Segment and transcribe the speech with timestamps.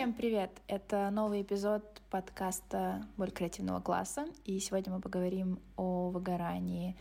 [0.00, 0.50] Всем привет!
[0.66, 6.96] Это новый эпизод подкаста «Боль креативного класса», и сегодня мы поговорим о выгорании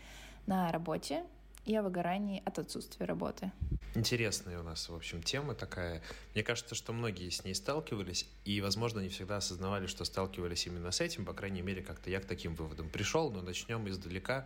[0.48, 1.24] на работе
[1.64, 3.54] и о выгорании от отсутствия работы.
[3.96, 6.02] Интересная у нас, в общем, тема такая.
[6.34, 10.92] Мне кажется, что многие с ней сталкивались, и, возможно, не всегда осознавали, что сталкивались именно
[10.92, 11.24] с этим.
[11.24, 14.46] По крайней мере, как-то я к таким выводам пришел, но начнем издалека.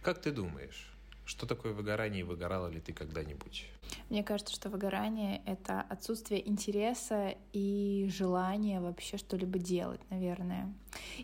[0.00, 0.90] Как ты думаешь,
[1.24, 3.66] что такое выгорание и выгорала ли ты когда-нибудь?
[4.08, 10.72] Мне кажется, что выгорание— это отсутствие интереса и желания вообще что-либо делать, наверное.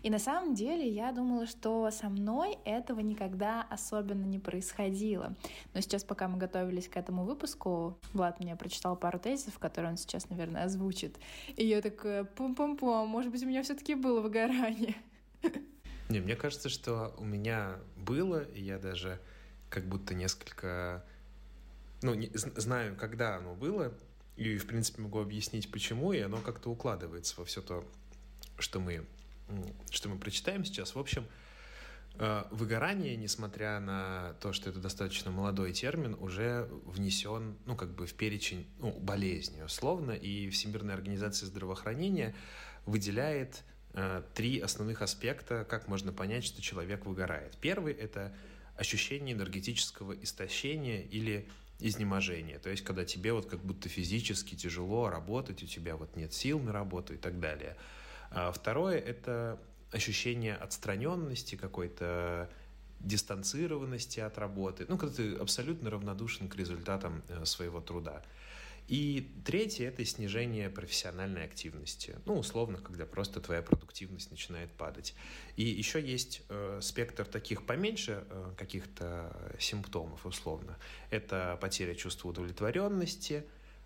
[0.01, 5.35] И на самом деле я думала, что со мной этого никогда особенно не происходило.
[5.73, 9.97] Но сейчас, пока мы готовились к этому выпуску, Влад мне прочитал пару тезисов, которые он
[9.97, 11.17] сейчас, наверное, озвучит.
[11.55, 14.95] И я такая, пум-пум-пум, может быть, у меня все таки было выгорание.
[16.09, 19.19] Не, мне кажется, что у меня было, и я даже
[19.69, 21.05] как будто несколько...
[22.01, 23.93] Ну, не, знаю, когда оно было,
[24.35, 27.83] и, в принципе, могу объяснить, почему, и оно как-то укладывается во все то,
[28.57, 29.05] что мы,
[29.91, 30.95] что мы прочитаем сейчас.
[30.95, 31.25] В общем,
[32.15, 38.07] э, выгорание, несмотря на то, что это достаточно молодой термин, уже внесен, ну, как бы
[38.07, 42.33] в перечень ну, болезни, условно, и Всемирная организация здравоохранения
[42.85, 47.57] выделяет э, три основных аспекта, как можно понять, что человек выгорает.
[47.59, 48.33] Первый— это
[48.79, 51.47] ощущение энергетического истощения или
[51.79, 52.59] изнеможения.
[52.59, 56.59] То есть, когда тебе вот как будто физически тяжело работать, у тебя вот нет сил
[56.59, 57.75] на работу и так далее.
[58.31, 59.59] А второе— это
[59.91, 62.49] ощущение отстраненности, какой-то
[62.99, 68.21] дистанцированности от работы, ну, когда ты абсолютно равнодушен к результатам э, своего труда.
[68.89, 72.15] И третье– это снижение профессиональной активности.
[72.25, 75.13] Ну, условно, когда просто твоя продуктивность начинает падать.
[75.57, 80.75] И еще есть э, спектр таких поменьше э, каких-то симптомов, условно.
[81.11, 83.45] Это потеря чувства удовлетворенности,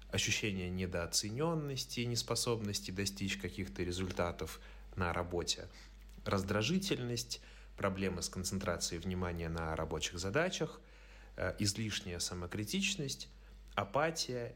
[0.09, 4.61] ощущение недооцененности, неспособности достичь каких-то результатов
[4.95, 5.67] на работе,
[6.23, 7.41] раздражительность,
[7.75, 10.79] проблемы с концентрацией внимания на рабочих задачах,
[11.35, 13.27] э, излишняя самокритичность,
[13.75, 14.55] апатия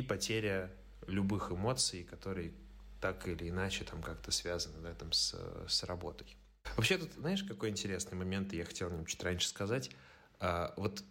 [0.00, 0.70] и потеря
[1.06, 2.52] любых эмоций, которые
[3.00, 5.36] так или иначе там как-то связаны да, там, с,
[5.68, 6.36] с работой.
[6.76, 9.90] Вообще тут, знаешь, какой интересный момент, я хотел о чуть раньше сказать.
[10.38, 11.02] А, вот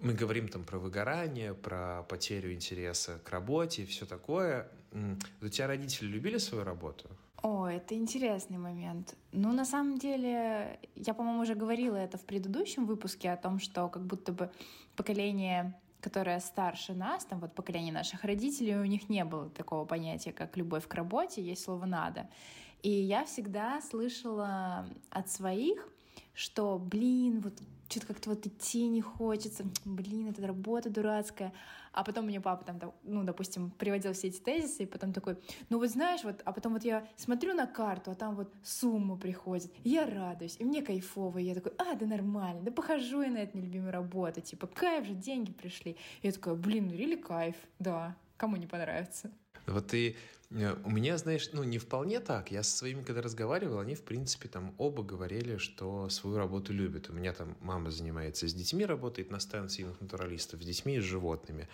[0.00, 4.68] мы говорим там про выгорание, про потерю интереса к работе, все такое.
[5.40, 7.08] У тебя родители любили свою работу?
[7.42, 9.16] О, это интересный момент.
[9.32, 13.88] Ну, на самом деле, я, по-моему, уже говорила это в предыдущем выпуске о том, что
[13.88, 14.50] как будто бы
[14.94, 20.32] поколение которая старше нас, там вот поколение наших родителей, у них не было такого понятия,
[20.32, 22.28] как любовь к работе, есть слово «надо».
[22.82, 25.88] И я всегда слышала от своих,
[26.34, 27.54] что, блин, вот
[27.92, 31.52] что-то как-то вот идти не хочется, блин, это работа дурацкая.
[31.92, 35.36] А потом мне папа там, ну, допустим, приводил все эти тезисы, и потом такой,
[35.68, 39.18] ну вот знаешь, вот, а потом вот я смотрю на карту, а там вот сумма
[39.18, 43.30] приходит, я радуюсь, и мне кайфово, и я такой, а, да нормально, да похожу я
[43.30, 45.92] на эту нелюбимую работу, типа, кайф же, деньги пришли.
[46.22, 49.30] И я такая, блин, ну или кайф, да, кому не понравится.
[49.66, 50.16] Вот ты...
[50.54, 52.50] Э, у меня, знаешь, ну, не вполне так.
[52.50, 57.10] Я со своими, когда разговаривал, они, в принципе, там оба говорили, что свою работу любят.
[57.10, 61.04] У меня там мама занимается с детьми, работает на станции натуралистов, с детьми и с
[61.04, 61.68] животными.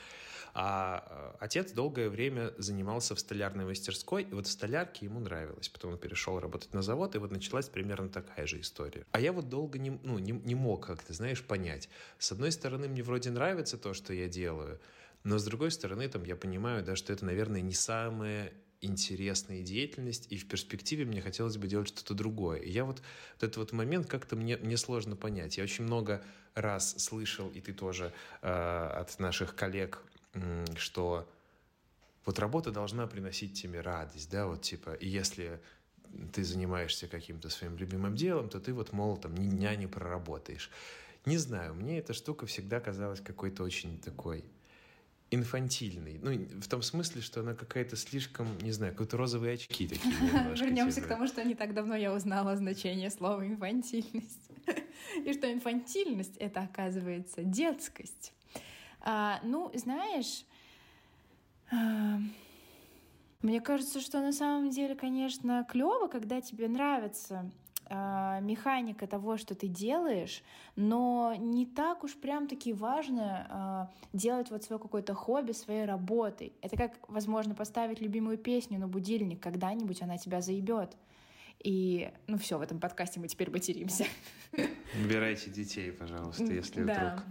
[0.54, 5.68] А э, отец долгое время занимался в столярной мастерской, и вот в столярке ему нравилось.
[5.68, 9.04] Потом он перешел работать на завод, и вот началась примерно такая же история.
[9.12, 11.88] А я вот долго не, ну, не, не мог как-то, знаешь, понять.
[12.18, 14.80] С одной стороны, мне вроде нравится то, что я делаю,
[15.24, 20.26] но с другой стороны, там, я понимаю, да, что это, наверное, не самая интересная деятельность,
[20.30, 22.58] и в перспективе мне хотелось бы делать что-то другое.
[22.60, 23.02] И я вот,
[23.34, 25.56] вот этот вот момент как-то мне, мне сложно понять.
[25.58, 26.22] Я очень много
[26.54, 28.12] раз слышал, и ты тоже
[28.42, 30.02] э, от наших коллег,
[30.34, 31.28] э, что
[32.24, 35.60] вот работа должна приносить тебе радость, да, вот типа, и если
[36.32, 40.70] ты занимаешься каким-то своим любимым делом, то ты вот, мол, там ни дня не проработаешь.
[41.26, 44.44] Не знаю, мне эта штука всегда казалась какой-то очень такой
[45.30, 46.18] инфантильный.
[46.22, 50.14] Ну, в том смысле, что она какая-то слишком, не знаю, какие-то розовые очки такие.
[50.54, 54.50] Вернемся к тому, что не так давно я узнала значение слова инфантильность.
[55.24, 58.32] И что инфантильность— это, оказывается, детскость.
[59.00, 60.44] А, ну, знаешь,
[61.70, 62.18] а,
[63.42, 67.50] мне кажется, что на самом деле, конечно, клево, когда тебе нравится
[67.88, 70.42] э, механика того, что ты делаешь,
[70.76, 76.52] но не так уж прям таки важно э, делать вот свое какое-то хобби своей работой.
[76.62, 80.96] Это как, возможно, поставить любимую песню на будильник, когда-нибудь она тебя заебет.
[81.62, 84.04] И, ну все, в этом подкасте мы теперь материмся.
[85.04, 86.94] Убирайте детей, пожалуйста, если да.
[86.94, 87.26] вдруг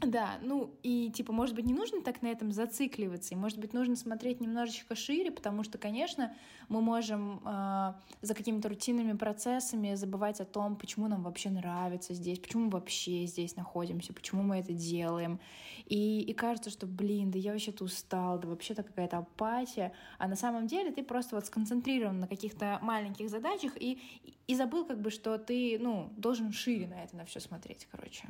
[0.00, 3.72] Да, ну и типа, может быть, не нужно так на этом зацикливаться, и может быть,
[3.72, 6.32] нужно смотреть немножечко шире, потому что, конечно,
[6.68, 12.38] мы можем э, за какими-то рутинными процессами забывать о том, почему нам вообще нравится здесь,
[12.38, 15.40] почему мы вообще здесь находимся, почему мы это делаем.
[15.86, 20.36] И, и кажется, что, блин, да я вообще-то устал, да вообще-то какая-то апатия, а на
[20.36, 23.98] самом деле ты просто вот сконцентрирован на каких-то маленьких задачах и,
[24.46, 28.28] и забыл как бы, что ты, ну, должен шире на это на все смотреть, короче.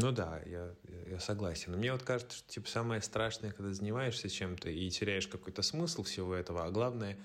[0.00, 0.72] Ну да, я,
[1.10, 1.76] я согласен.
[1.76, 6.36] Мне вот кажется, что типа самое страшное, когда занимаешься чем-то и теряешь какой-то смысл всего
[6.36, 7.18] этого, а главное,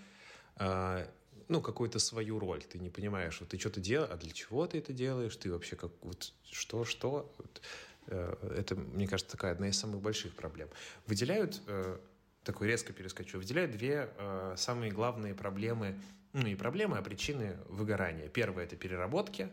[0.58, 1.08] э,
[1.50, 2.64] ну, какую-то свою роль.
[2.64, 5.76] Ты не понимаешь, вот ты что-то делаешь, а для чего ты это делаешь, ты вообще
[5.76, 7.32] как, вот что, что.
[7.38, 7.62] Вот,
[8.08, 10.68] э, это, мне кажется, такая одна из самых больших проблем.
[11.06, 12.00] Выделяют, э,
[12.44, 16.02] такой резко перескочу, выделяют две э, самые главные проблемы,
[16.34, 18.30] ну, не проблемы, а причины выгорания.
[18.30, 19.50] Первая— это переработки,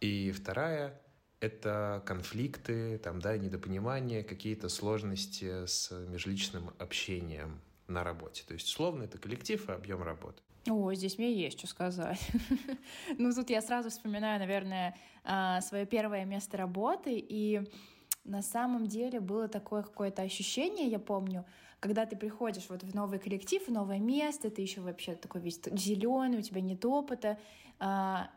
[0.00, 1.00] и вторая—
[1.40, 8.44] это конфликты, там, да, недопонимания, какие-то сложности с межличным общением на работе.
[8.46, 10.42] То есть, условно, это коллектив и объем работы.
[10.68, 12.20] О, здесь мне есть что сказать.
[13.18, 14.94] ну, тут я сразу вспоминаю, наверное,
[15.24, 17.62] а, свое первое место работы, и
[18.24, 21.46] на самом деле было такое какое-то ощущение, я помню,
[21.80, 25.60] когда ты приходишь вот в новый коллектив, в новое место, ты еще вообще такой весь
[25.72, 27.38] зеленый, у тебя нет опыта,
[27.78, 28.30] а,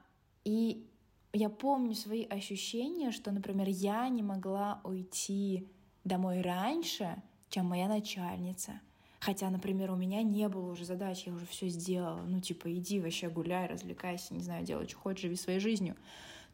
[0.45, 0.89] и
[1.33, 5.67] я помню свои ощущения, что, например, я не могла уйти
[6.03, 8.79] домой раньше, чем моя начальница.
[9.19, 12.21] Хотя, например, у меня не было уже задач, я уже все сделала.
[12.21, 15.95] Ну, типа, иди вообще гуляй, развлекайся, не знаю, делай, что хочешь, живи своей жизнью.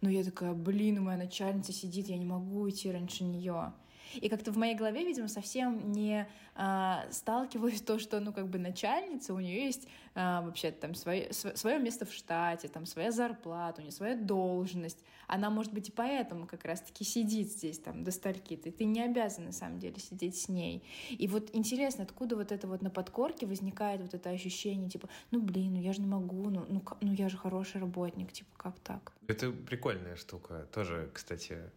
[0.02, 3.74] Но я такая, блин, моя начальница сидит, я не могу уйти раньше нее.
[4.16, 8.60] И как-то в моей голове, видимо, совсем не а, сталкивалось то, что, ну, как бы
[8.60, 13.80] начальница, у нее есть а, вообще там свое, свое место в штате, там своя зарплата,
[13.80, 15.04] у нее своя должность.
[15.28, 18.58] Она, может быть, и поэтому как раз-таки сидит здесь там до стольки.
[18.58, 20.84] Ты, ты не обязан, на самом деле, сидеть с ней.
[21.10, 25.42] И вот интересно, откуда вот это вот на подкорке возникает вот это ощущение, типа, ну,
[25.42, 28.80] блин, ну я же не могу, ну, ну, ну я же хороший работник, типа, как
[28.80, 29.14] так?
[29.28, 30.68] Это прикольная штука.
[30.74, 31.72] Тоже, кстати,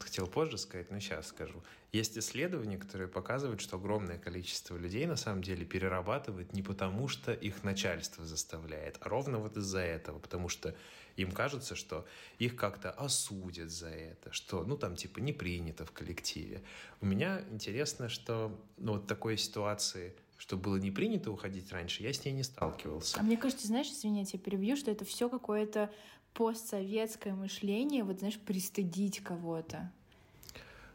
[0.00, 1.62] хотел позже сказать, но сейчас скажу.
[1.92, 7.32] Есть исследования, которые показывают, что огромное количество людей на самом деле перерабатывает не потому, что
[7.32, 10.74] их начальство заставляет, а ровно вот из-за этого, потому что
[11.16, 12.06] им кажется, что
[12.38, 16.62] их как-то осудят за это, что, ну, там, типа, не принято в коллективе.
[17.00, 22.12] У меня интересно, что, ну, вот такой ситуации что было не принято уходить раньше, я
[22.12, 23.18] с ней не сталкивался.
[23.18, 25.90] А мне кажется, знаешь, извини, я тебя перебью, что это все какое-то
[26.34, 29.92] постсоветское мышление, вот, знаешь, пристыдить кого-то?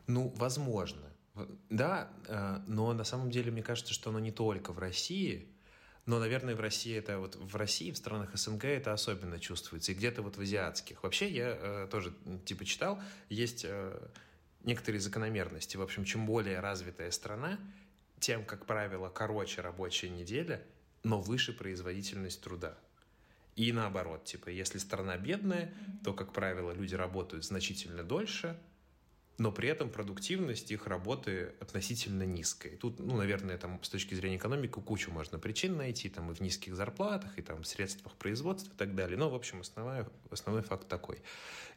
[0.07, 1.01] Ну, возможно.
[1.69, 5.47] Да, э, но на самом деле мне кажется, что оно не только в России,
[6.05, 9.95] но, наверное, в России это вот в России, в странах СНГ это особенно чувствуется, и
[9.95, 11.01] где-то вот в азиатских.
[11.01, 12.13] Вообще я э, тоже
[12.45, 12.99] типа читал,
[13.29, 13.99] есть э,
[14.63, 15.77] некоторые закономерности.
[15.77, 17.57] В общем, чем более развитая страна,
[18.19, 20.61] тем, как правило, короче рабочая неделя,
[21.03, 22.77] но выше производительность труда.
[23.55, 25.73] И наоборот, типа, если страна бедная,
[26.03, 28.59] то, как правило, люди работают значительно дольше,
[29.37, 32.77] но при этом продуктивность их работы относительно низкая.
[32.77, 36.39] Тут, ну, наверное, там с точки зрения экономики кучу можно причин найти, там и в
[36.39, 39.17] низких зарплатах, и там в средствах производства и так далее.
[39.17, 41.19] Но, в общем, основной, основной факт такой.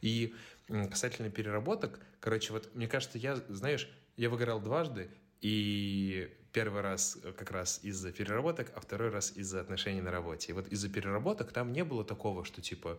[0.02, 0.34] И
[0.68, 7.50] касательно переработок, короче, вот мне кажется, я, знаешь, я выгорал дважды, и первый раз как
[7.50, 10.52] раз из-за переработок, а второй раз из-за отношений на работе.
[10.52, 12.98] И вот из-за переработок там не было такого, что типа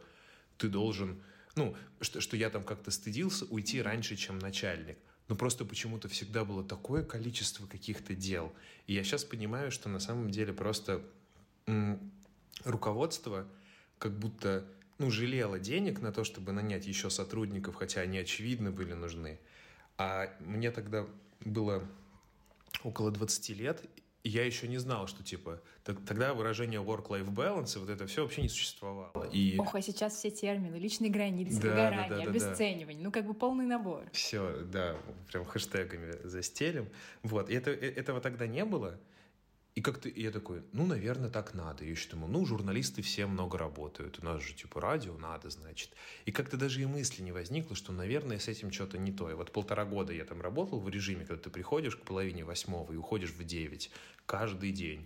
[0.60, 1.24] ты должен,
[1.56, 5.00] ну, что, что я там как-то стыдился уйти раньше, чем начальник.
[5.28, 8.54] Но просто почему-то всегда было такое количество каких-то дел.
[8.86, 11.02] И я сейчас понимаю, что на самом деле просто
[11.66, 12.12] м-
[12.64, 13.48] руководство
[13.98, 14.68] как будто
[15.00, 19.40] ну, жалело денег на то, чтобы нанять еще сотрудников, хотя они очевидно были нужны.
[19.98, 21.08] А мне тогда
[21.44, 21.82] было
[22.88, 23.84] около 20 лет,
[24.24, 28.42] и я еще не знал, что, типа, тогда выражение work-life balance, вот это все вообще
[28.42, 29.30] не существовало.
[29.32, 29.58] И...
[29.60, 33.04] Ох, а сейчас все термины, личные границы, да, выгорание, да, да, обесценивание, да.
[33.04, 34.06] ну, как бы полный набор.
[34.14, 34.96] Все, да,
[35.32, 36.88] прям хэштегами застелим.
[37.24, 38.98] Вот, и это, э, этого тогда не было,
[39.78, 41.84] и как-то я такой, ну, наверное, так надо.
[41.84, 44.18] Я еще думал, ну, журналисты все много работают.
[44.20, 45.92] У нас же, типа, радио надо, значит.
[46.26, 49.30] И как-то даже и мысли не возникло, что, наверное, с этим что-то не то.
[49.30, 52.92] И вот полтора года я там работал в режиме, когда ты приходишь к половине восьмого
[52.92, 53.92] и уходишь в девять
[54.26, 55.06] каждый день.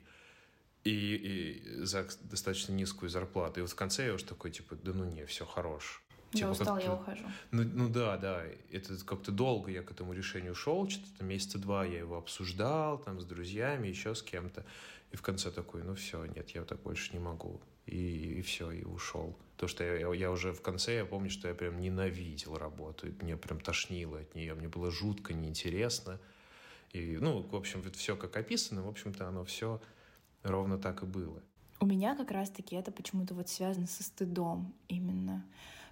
[0.86, 3.60] И, и за достаточно низкую зарплату.
[3.60, 6.02] И вот в конце я уже такой, типа, да ну не, все, хорош.
[6.32, 7.26] Типа, я устал, я ухожу.
[7.52, 8.44] Ну, ну да, да.
[8.72, 13.20] Это как-то долго я к этому решению шел, что-то месяца два я его обсуждал там
[13.20, 14.66] с друзьями, еще с кем-то.
[15.12, 17.60] И в конце такой, ну все, нет, я так больше не могу.
[17.86, 19.36] и, и все, и ушел.
[19.58, 23.12] То, что я, я уже в конце, я помню, что я прям ненавидел работу, и
[23.22, 26.20] мне прям тошнило от нее, мне было жутко неинтересно.
[26.94, 29.82] И, ну, в общем, все как описано, в общем-то, оно все
[30.44, 31.42] ровно так и было.
[31.80, 35.46] У меня как раз-таки это почему-то вот связано со стыдом именно,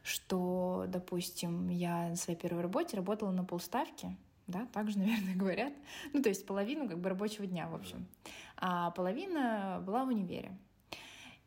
[0.09, 4.15] что, допустим, я на своей первой работе работала на полставки,
[4.47, 5.73] да, так же, наверное, говорят.
[6.13, 8.07] Ну, то есть половину как бы рабочего дня, в общем.
[8.57, 10.57] А половина была в универе.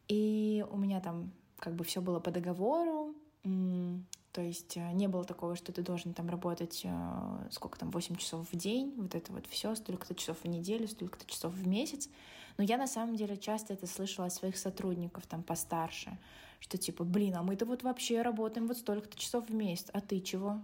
[0.09, 3.15] И у меня там как бы все было по договору,
[4.33, 8.17] то есть э, не было такого, что ты должен там работать э, сколько там, 8
[8.17, 12.09] часов в день, вот это вот все, столько-то часов в неделю, столько-то часов в месяц.
[12.57, 16.19] Но я на самом деле часто это слышала от своих сотрудников там постарше,
[16.61, 20.21] что типа, блин, а мы-то вот вообще работаем вот столько-то часов в месяц, а ты
[20.21, 20.63] чего?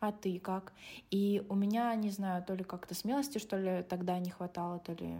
[0.00, 0.72] А ты как?
[1.10, 4.92] И у меня, не знаю, то ли как-то смелости, что ли, тогда не хватало, то
[4.92, 5.16] ли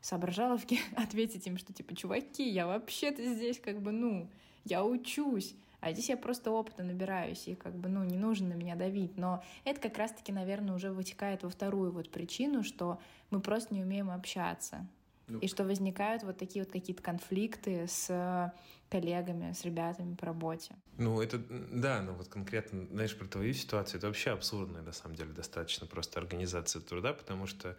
[0.00, 4.28] соображаловки ответить им, что типа, чуваки, я вообще-то здесь как бы, ну,
[4.64, 8.54] я учусь, а здесь я просто опыта набираюсь, и как бы, ну, не нужно на
[8.54, 9.18] меня давить.
[9.18, 12.98] Но это как раз-таки, наверное, уже вытекает во вторую вот причину, что
[13.30, 14.86] мы просто не умеем общаться.
[15.26, 18.52] Ну, и что возникают вот такие вот какие-то конфликты с
[18.90, 20.76] коллегами, с ребятами по работе.
[20.98, 25.16] Ну, это, да, но вот конкретно, знаешь, про твою ситуацию, это вообще абсурдная, на самом
[25.16, 27.76] деле, достаточно просто организация труда, потому что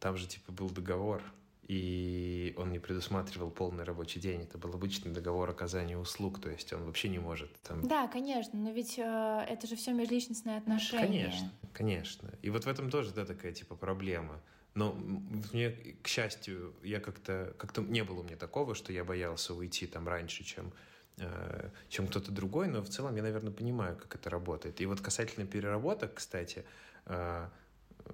[0.00, 1.22] там же, типа, был договор,
[1.68, 4.42] и он не предусматривал полный рабочий день.
[4.42, 7.86] Это был обычный договор оказания услуг, то есть он вообще не может там...
[7.86, 11.24] Да, конечно, но ведь э, это же все межличностные отношения.
[11.24, 12.30] Конечно, конечно.
[12.42, 14.40] И вот в этом тоже, да, такая типа проблема.
[14.76, 15.70] Но мне,
[16.02, 20.06] к счастью, я как-то как-то не было у меня такого, что я боялся уйти там
[20.06, 20.70] раньше, чем
[21.18, 24.82] э, чем кто-то другой, но в целом я, наверное, понимаю, как это работает.
[24.82, 26.66] И вот касательно переработок, кстати,
[27.06, 27.48] э,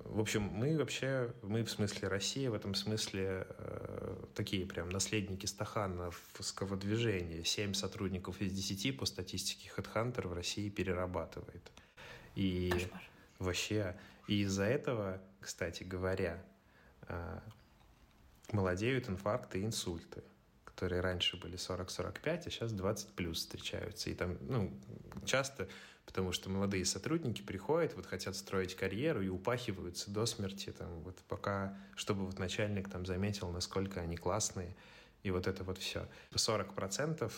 [0.05, 5.47] в общем, мы вообще, мы в смысле Россия, в этом смысле э, такие прям наследники
[5.47, 7.45] стахановского движения.
[7.45, 11.73] Семь сотрудников из десяти по статистике HeadHunter в России перерабатывает.
[12.37, 13.03] И Кошмар.
[13.41, 13.97] вообще,
[14.29, 16.41] и из-за этого, кстати говоря,
[18.53, 20.23] молодеют инфаркты и инсульты
[20.65, 24.11] которые раньше были 40-45, а сейчас 20 плюс встречаются.
[24.11, 24.73] И там, ну,
[25.25, 25.69] часто
[26.07, 31.17] потому что молодые сотрудники приходят, вот хотят строить карьеру и упахиваются до смерти, там, вот
[31.29, 34.75] пока, чтобы вот начальник там заметил, насколько они классные,
[35.23, 36.09] и вот это вот все.
[36.35, 37.31] 40% э,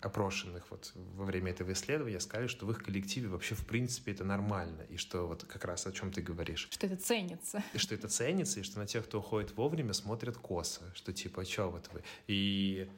[0.00, 4.24] опрошенных вот во время этого исследования сказали, что в их коллективе вообще в принципе это
[4.24, 6.68] нормально, и что вот как раз о чем ты говоришь.
[6.70, 7.62] Что это ценится.
[7.72, 11.42] И что это ценится, и что на тех, кто уходит вовремя, смотрят косо, что типа,
[11.42, 12.02] а что вот вы?
[12.26, 12.90] И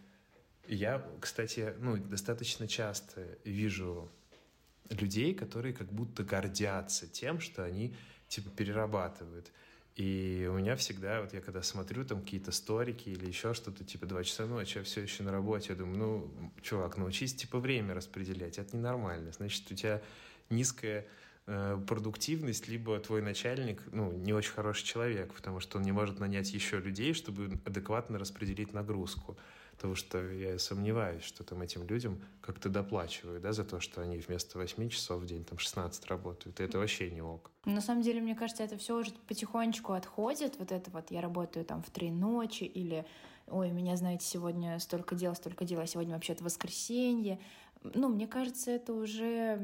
[0.66, 4.10] я, кстати, ну, достаточно часто вижу
[4.90, 7.94] людей, которые как будто гордятся тем, что они
[8.28, 9.52] типа перерабатывают.
[9.96, 14.06] И у меня всегда, вот я когда смотрю там какие-то сторики или еще что-то, типа
[14.06, 17.94] два часа ночи, я все еще на работе, я думаю, ну, чувак, научись типа время
[17.94, 19.30] распределять, это ненормально.
[19.30, 20.02] Значит, у тебя
[20.50, 21.06] низкая
[21.46, 26.18] э, продуктивность, либо твой начальник, ну, не очень хороший человек, потому что он не может
[26.18, 29.38] нанять еще людей, чтобы адекватно распределить нагрузку.
[29.84, 34.16] Потому что я сомневаюсь, что там этим людям как-то доплачивают, да, за то, что они
[34.16, 36.58] вместо 8 часов в день там 16 работают.
[36.58, 37.50] И это вообще не ок.
[37.66, 40.54] На самом деле, мне кажется, это все уже потихонечку отходит.
[40.58, 43.04] Вот это вот я работаю там в три ночи или
[43.46, 47.38] ой, меня, знаете, сегодня столько дел, столько дел, а сегодня вообще-то воскресенье
[47.92, 49.58] ну, мне кажется, это уже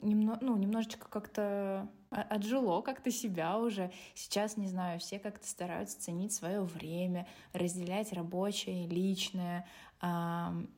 [0.00, 3.90] немно, ну, немножечко как-то отжило как-то себя уже.
[4.14, 9.66] Сейчас, не знаю, все как-то стараются ценить свое время, разделять рабочее, личное,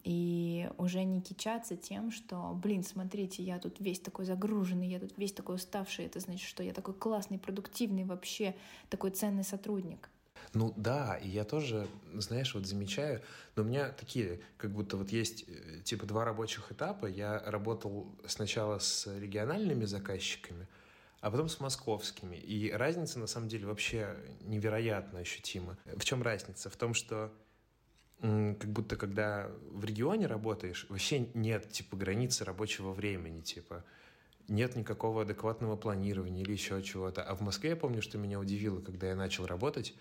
[0.04, 5.18] и уже не кичаться тем, что, блин, смотрите, я тут весь такой загруженный, я тут
[5.18, 8.54] весь такой уставший, это значит, что я такой классный, продуктивный, вообще
[8.88, 10.08] такой ценный сотрудник.
[10.56, 13.20] Ну да, и я тоже, знаешь, вот замечаю,
[13.56, 17.04] но у меня такие, как будто вот есть э, типа два рабочих этапа.
[17.04, 20.66] Я работал сначала с региональными заказчиками,
[21.20, 22.36] а потом с московскими.
[22.36, 25.76] И разница на самом деле вообще невероятно ощутима.
[25.84, 26.70] В чем разница?
[26.70, 27.30] В том, что
[28.22, 33.84] как будто когда в регионе работаешь, вообще нет типа границы рабочего времени, типа
[34.48, 37.22] нет никакого адекватного планирования или еще чего-то.
[37.22, 39.94] А в Москве я помню, что меня удивило, когда я начал работать,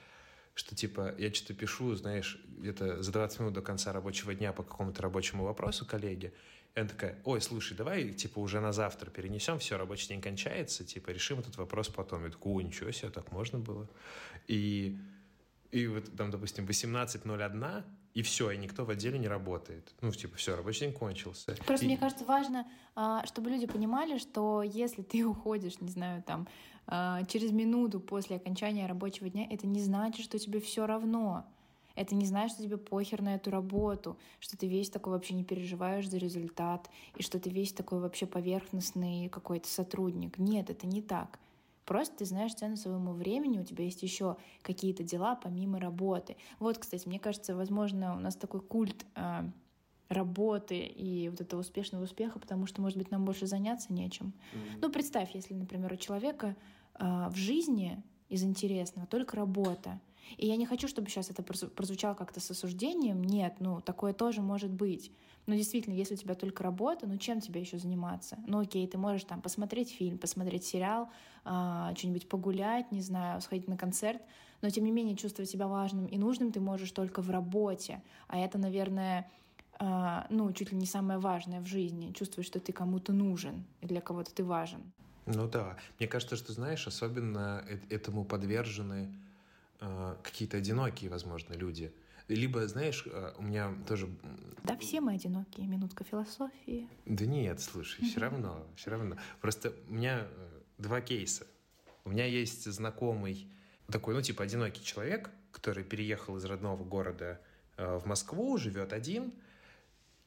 [0.55, 4.63] что типа я что-то пишу, знаешь, где-то за 20 минут до конца рабочего дня по
[4.63, 6.33] какому-то рабочему вопросу коллеге,
[6.75, 10.83] и она такая, ой, слушай, давай, типа, уже на завтра перенесем, все, рабочий день кончается,
[10.83, 12.25] типа, решим этот вопрос потом.
[12.25, 13.87] Я такой, ой, ничего себе, так можно было.
[14.47, 14.97] И,
[15.71, 17.83] и вот там, допустим, 18.01,
[18.13, 19.93] и все, и никто в отделе не работает.
[20.01, 21.55] Ну, типа, все, рабочий день кончился.
[21.65, 21.87] Просто и...
[21.87, 26.45] мне кажется, важно, а, чтобы люди понимали, что если ты уходишь, не знаю, там,
[26.87, 31.45] через минуту после окончания рабочего дня, это не значит, что тебе все равно.
[31.95, 35.43] Это не значит, что тебе похер на эту работу, что ты весь такой вообще не
[35.43, 40.37] переживаешь за результат, и что ты весь такой вообще поверхностный какой-то сотрудник.
[40.37, 41.39] Нет, это не так.
[41.85, 46.35] Просто ты знаешь цену своему времени, у тебя есть еще какие-то дела помимо работы.
[46.59, 49.43] Вот, кстати, мне кажется, возможно, у нас такой культ э,
[50.09, 54.33] работы и вот этого успешного успеха, потому что, может быть, нам больше заняться нечем.
[54.53, 54.79] Mm-hmm.
[54.81, 56.55] Ну, представь, если, например, у человека
[56.99, 59.99] э, в жизни из интересного только работа,
[60.37, 63.23] и я не хочу, чтобы сейчас это прозвучало как-то с осуждением.
[63.23, 65.11] Нет, ну, такое тоже может быть.
[65.45, 68.37] Но действительно, если у тебя только работа, ну чем тебе еще заниматься?
[68.47, 71.09] Ну окей, ты можешь там посмотреть фильм, посмотреть сериал,
[71.45, 74.21] э, что-нибудь погулять, не знаю, сходить на концерт,
[74.61, 78.01] но тем не менее чувствовать себя важным и нужным ты можешь только в работе.
[78.27, 79.29] А это, наверное,
[79.79, 82.13] ну, чуть ли не самое важное в жизни.
[82.13, 84.81] Чувствовать, что ты кому-то нужен и для кого-то ты важен.
[85.25, 85.77] Ну да.
[85.99, 89.13] Мне кажется, что, знаешь, особенно этому подвержены
[89.81, 91.93] э, какие-то одинокие, возможно, люди.
[92.27, 94.07] Либо, знаешь, э, у меня тоже...
[94.63, 96.87] Да все мы одинокие, минутка философии.
[97.05, 99.17] Да нет, слушай, все равно, все равно.
[99.41, 101.45] Просто у меня э, два кейса.
[102.03, 103.47] У меня есть знакомый
[103.91, 107.41] такой, ну, типа, одинокий человек, который переехал из родного города
[107.77, 109.33] э, в Москву, живет один,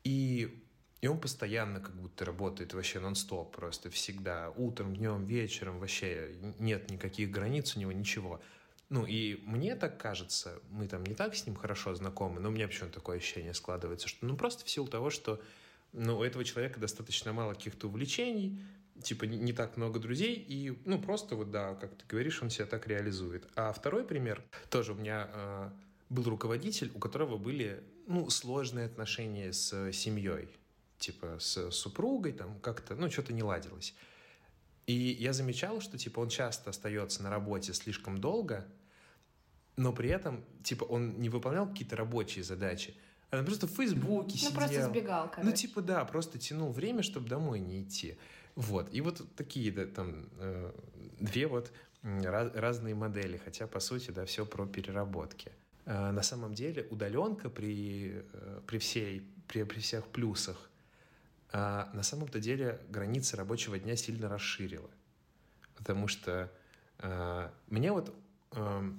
[0.08, 0.64] и
[1.00, 4.50] и он постоянно как будто работает вообще нон-стоп просто всегда.
[4.56, 8.40] Утром, днем, вечером вообще нет никаких границ у него, ничего.
[8.88, 12.52] Ну, и мне так кажется, мы там не так с ним хорошо знакомы, но у
[12.52, 15.40] меня почему-то такое ощущение складывается, что ну просто в силу того, что
[15.92, 18.58] ну, у этого человека достаточно мало каких-то увлечений,
[19.00, 22.66] типа не так много друзей, и ну просто вот да, как ты говоришь, он себя
[22.66, 23.46] так реализует.
[23.54, 25.70] А второй пример, тоже у меня э,
[26.08, 30.48] был руководитель, у которого были ну, сложные отношения с семьей,
[30.98, 33.94] типа с супругой, там как-то, ну, что-то не ладилось.
[34.86, 38.66] И я замечал, что, типа, он часто остается на работе слишком долго,
[39.76, 42.96] но при этом, типа, он не выполнял какие-то рабочие задачи,
[43.30, 44.50] а он просто в Фейсбуке ну, сидел.
[44.50, 45.50] Ну, просто сбегал, короче.
[45.50, 48.16] Ну, типа, да, просто тянул время, чтобы домой не идти.
[48.54, 48.88] Вот.
[48.90, 50.72] И вот такие, да, там, э,
[51.20, 51.70] две вот
[52.02, 55.52] раз, разные модели, хотя, по сути, да, все про переработки.
[55.88, 60.68] Э, на самом деле, удаленка при, э, при, всей, при, при всех плюсах
[61.51, 64.90] а на самом-то деле границы рабочего дня сильно расширила.
[65.77, 66.53] Потому что
[66.98, 68.14] э, мне вот,
[68.53, 68.92] э,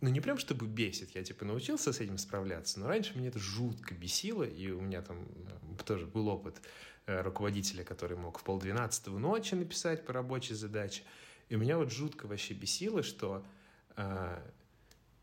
[0.00, 3.38] ну не прям чтобы бесит, я типа научился с этим справляться, но раньше меня это
[3.38, 5.26] жутко бесило, и у меня там
[5.78, 6.60] э, тоже был опыт
[7.06, 11.04] э, руководителя, который мог в полдвенадцатого ночи написать по рабочей задаче.
[11.48, 13.42] И меня вот жутко вообще бесило, что,
[13.96, 14.42] э,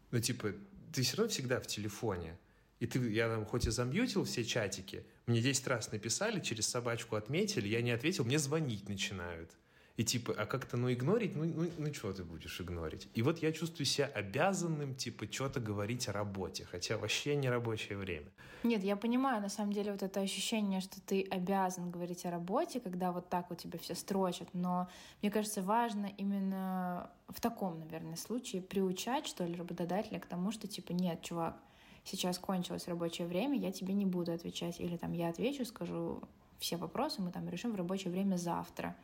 [0.09, 0.53] ну типа,
[0.95, 2.37] ты все равно всегда в телефоне,
[2.79, 7.17] и ты, я там хоть и замьютил все чатики, мне 10 раз написали, через собачку
[7.17, 9.51] отметили, я не ответил, мне звонить начинают.
[9.97, 13.07] И типа, а как-то, ну, игнорить, ну, ну, ну, что ты будешь игнорить?
[13.13, 17.97] И вот я чувствую себя обязанным, типа, что-то говорить о работе, хотя вообще не рабочее
[17.97, 18.27] время.
[18.63, 22.81] Нет, я понимаю, на самом деле, вот это ощущение, что ты обязан говорить о работе,
[22.81, 24.89] когда вот так у тебя все строчат, но
[25.21, 30.67] мне кажется, важно именно в таком, наверное, случае приучать, что ли, работодателя к тому, что,
[30.67, 31.57] типа, нет, чувак,
[32.03, 34.79] сейчас кончилось рабочее время, я тебе не буду отвечать.
[34.81, 36.21] Или там я отвечу, скажу
[36.59, 38.95] все вопросы, мы там решим в рабочее время завтра.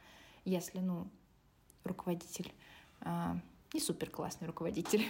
[0.46, 1.10] Если, ну,
[1.84, 2.52] руководитель
[3.02, 3.34] э,
[3.74, 5.06] не супер классный руководитель.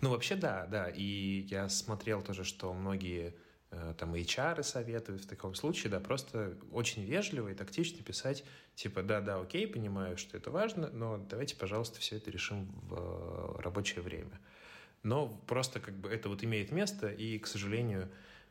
[0.00, 0.88] Ну, вообще, да, да.
[0.88, 3.34] И я смотрел тоже, что многие
[3.70, 8.44] э, там HR советуют в таком случае, да, просто очень вежливо и тактично писать,
[8.76, 13.60] типа, да-да, окей, понимаю, что это важно, но давайте, пожалуйста, все это решим в э,
[13.62, 14.38] рабочее время.
[15.02, 18.08] Но просто как бы это вот имеет место, и, к сожалению,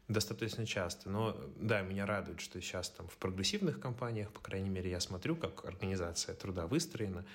[0.08, 1.10] достаточно часто.
[1.10, 5.36] Но да, меня радует, что сейчас там в прогрессивных компаниях, по крайней мере, я смотрю,
[5.36, 7.26] как организация труда выстроена,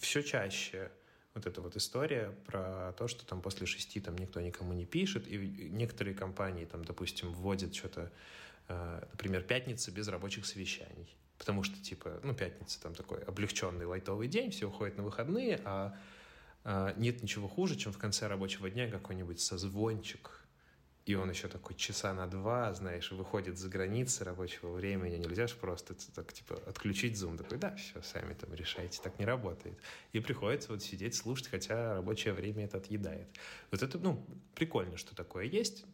[0.00, 0.90] все чаще
[1.34, 5.26] вот эта вот история про то, что там после шести там никто никому не пишет,
[5.26, 5.36] и
[5.70, 8.12] некоторые компании там, допустим, вводят что-то,
[8.68, 11.16] э, например, пятница без рабочих совещаний.
[11.38, 15.98] Потому что, типа, ну, пятница там такой облегченный лайтовый день, все уходят на выходные, а
[16.64, 20.43] а, нет ничего хуже, чем в конце рабочего дня какой-нибудь созвончик,
[21.06, 25.16] и он еще такой часа на два, знаешь, выходит за границы рабочего времени.
[25.16, 27.36] Нельзя же просто так, типа, отключить зум.
[27.36, 29.02] Такой, да, все, сами там решайте.
[29.02, 29.78] Так не работает.
[30.12, 33.28] И приходится вот сидеть, слушать, хотя рабочее время это отъедает.
[33.70, 35.84] Вот это, ну, прикольно, что такое есть.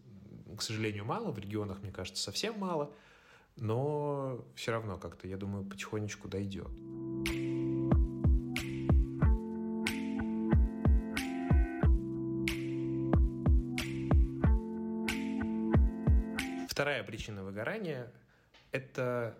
[0.56, 1.32] К сожалению, мало.
[1.32, 2.94] В регионах, мне кажется, совсем мало.
[3.56, 6.68] Но все равно как-то, я думаю, потихонечку дойдет.
[17.00, 18.12] Вторая причина выгорания–
[18.72, 19.34] это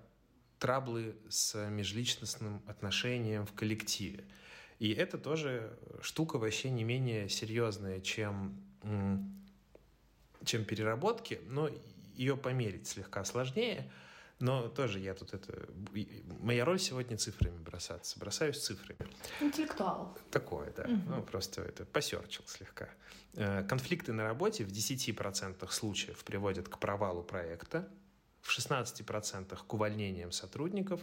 [0.58, 4.24] траблы с межличностным отношением в коллективе.
[4.78, 8.58] И это тоже штука вообще не менее серьезная, чем
[10.42, 11.68] чем переработки, но
[12.14, 13.92] ее померить слегка сложнее.
[14.40, 15.68] Но тоже я тут это...
[16.40, 18.18] Моя роль сегодня цифрами бросаться.
[18.18, 18.98] Бросаюсь цифрами.
[19.40, 20.16] Интеллектуал.
[20.30, 20.84] Такое, да.
[20.84, 21.02] Угу.
[21.08, 22.88] Ну, просто это посерчил слегка.
[23.34, 27.88] Э, конфликты на работе в 10% случаев приводят к провалу проекта,
[28.40, 31.02] в 16% к увольнениям сотрудников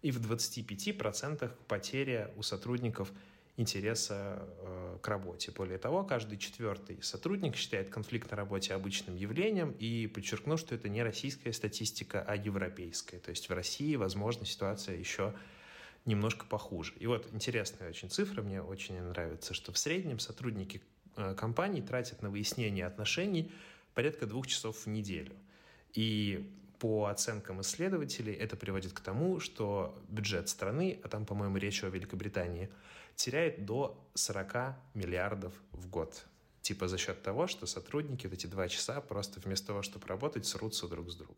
[0.00, 3.12] и в 25% к потере у сотрудников–
[3.56, 5.52] интереса э, к работе.
[5.52, 10.88] Более того, каждый четвертый сотрудник считает конфликт на работе обычным явлением и подчеркну, что это
[10.88, 13.18] не российская статистика, а европейская.
[13.18, 15.34] То есть в России, возможно, ситуация еще
[16.06, 16.94] немножко похуже.
[16.98, 20.80] И вот интересная очень цифра, мне очень нравится, что в среднем сотрудники
[21.16, 23.52] э, компаний тратят на выяснение отношений
[23.94, 25.34] порядка двух часов в неделю.
[25.92, 31.84] И по оценкам исследователей это приводит к тому, что бюджет страны, а там, по-моему, речь
[31.84, 32.70] о Великобритании,
[33.16, 36.24] теряет до 40 миллиардов в год.
[36.62, 40.46] Типа за счет того, что сотрудники вот эти два часа просто вместо того, чтобы работать,
[40.46, 41.36] срутся друг с другом.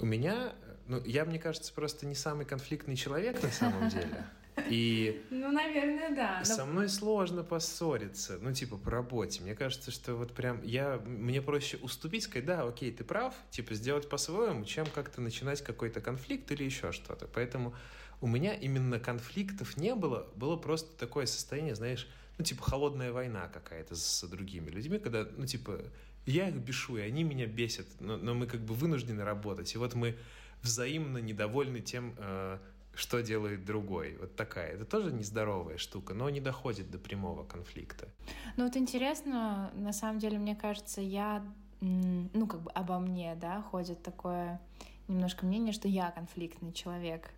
[0.00, 0.52] У меня,
[0.86, 4.26] ну, я, мне кажется, просто не самый конфликтный человек на самом деле.
[4.68, 6.38] И ну, наверное, да.
[6.38, 6.44] Но...
[6.44, 9.42] Со мной сложно поссориться, ну, типа, по работе.
[9.42, 10.98] Мне кажется, что вот прям я...
[11.04, 16.00] Мне проще уступить, сказать, да, окей, ты прав, типа, сделать по-своему, чем как-то начинать какой-то
[16.00, 17.28] конфликт или еще что-то.
[17.28, 17.74] Поэтому
[18.20, 23.48] у меня именно конфликтов не было, было просто такое состояние, знаешь, ну, типа, холодная война
[23.48, 25.80] какая-то с другими людьми, когда, ну, типа,
[26.26, 29.74] я их бешу, и они меня бесят, но, но мы как бы вынуждены работать.
[29.74, 30.16] И вот мы
[30.62, 32.58] взаимно недовольны тем, э,
[32.94, 34.16] что делает другой.
[34.18, 34.72] Вот такая.
[34.72, 38.08] Это тоже нездоровая штука, но не доходит до прямого конфликта.
[38.56, 41.44] Ну вот интересно, на самом деле, мне кажется, я,
[41.80, 44.60] ну как бы обо мне, да, ходит такое
[45.08, 47.30] немножко мнение, что я конфликтный человек.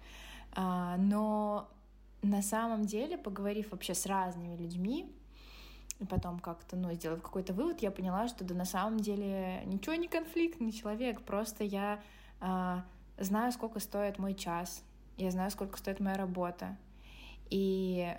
[0.53, 1.69] А, но
[2.23, 5.13] на самом деле, поговорив вообще с разными людьми,
[6.01, 9.95] и потом как-то, ну, сделав какой-то вывод, я поняла, что да на самом деле ничего
[9.95, 12.01] не конфликтный человек, просто я
[12.41, 12.85] а,
[13.19, 14.85] знаю, сколько стоит мой час,
[15.17, 16.77] я знаю, сколько стоит моя работа.
[17.51, 18.15] И,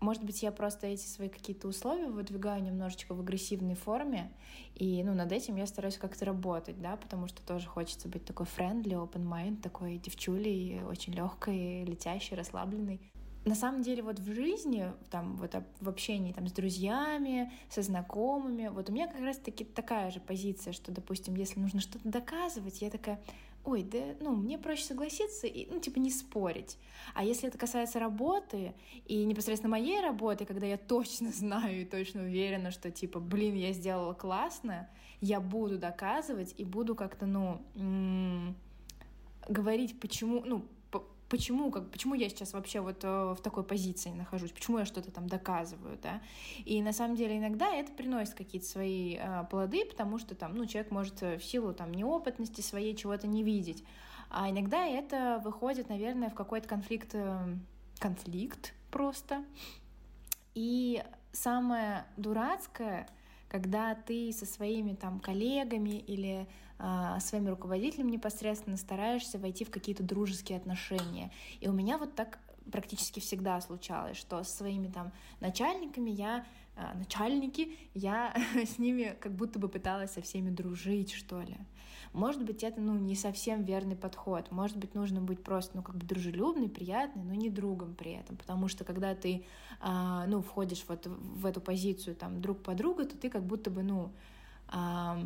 [0.00, 4.32] может быть, я просто эти свои какие-то условия выдвигаю немножечко в агрессивной форме,
[4.74, 8.46] и, ну, над этим я стараюсь как-то работать, да, потому что тоже хочется быть такой
[8.46, 13.00] friendly, open mind, такой девчулей, очень легкой, летящей, расслабленной.
[13.46, 18.68] На самом деле вот в жизни, там, вот в общении там, с друзьями, со знакомыми,
[18.68, 22.90] вот у меня как раз-таки такая же позиция, что, допустим, если нужно что-то доказывать, я
[22.90, 23.18] такая,
[23.64, 26.78] ой, да, ну, мне проще согласиться и, ну, типа, не спорить.
[27.14, 28.74] А если это касается работы
[29.06, 33.72] и непосредственно моей работы, когда я точно знаю и точно уверена, что, типа, блин, я
[33.72, 34.88] сделала классно,
[35.20, 37.60] я буду доказывать и буду как-то, ну,
[39.48, 40.64] говорить, почему, ну,
[41.30, 45.10] почему, как, почему я сейчас вообще вот э, в такой позиции нахожусь, почему я что-то
[45.10, 46.20] там доказываю, да.
[46.64, 50.66] И на самом деле иногда это приносит какие-то свои э, плоды, потому что там, ну,
[50.66, 53.84] человек может в силу там неопытности своей чего-то не видеть.
[54.28, 57.56] А иногда это выходит, наверное, в какой-то конфликт, э,
[57.98, 59.44] конфликт просто.
[60.54, 63.08] И самое дурацкое,
[63.48, 66.48] когда ты со своими там коллегами или
[67.20, 71.30] своим руководителем непосредственно стараешься войти в какие-то дружеские отношения.
[71.60, 72.38] И у меня вот так
[72.70, 79.32] практически всегда случалось, что с своими там начальниками я а, начальники, я с ними как
[79.32, 81.56] будто бы пыталась со всеми дружить, что ли.
[82.12, 84.50] Может быть, это, ну, не совсем верный подход.
[84.50, 88.36] Может быть, нужно быть просто, ну, как бы дружелюбный, приятный, но не другом при этом.
[88.36, 89.44] Потому что, когда ты,
[89.80, 93.82] а, ну, входишь вот в эту позицию, там, друг подруга, то ты как будто бы,
[93.82, 94.10] ну,
[94.68, 95.20] а,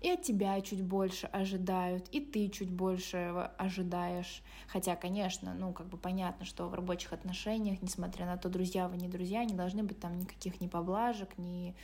[0.00, 4.42] и от тебя чуть больше ожидают, и ты чуть больше ожидаешь.
[4.66, 8.96] Хотя, конечно, ну, как бы понятно, что в рабочих отношениях, несмотря на то, друзья вы
[8.96, 11.74] не друзья, не должны быть там никаких ни поблажек, ни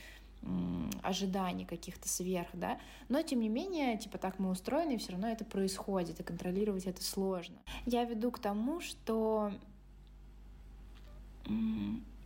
[1.01, 5.27] ожиданий каких-то сверх, да, но тем не менее, типа так мы устроены, и все равно
[5.29, 7.57] это происходит, и контролировать это сложно.
[7.85, 9.51] Я веду к тому, что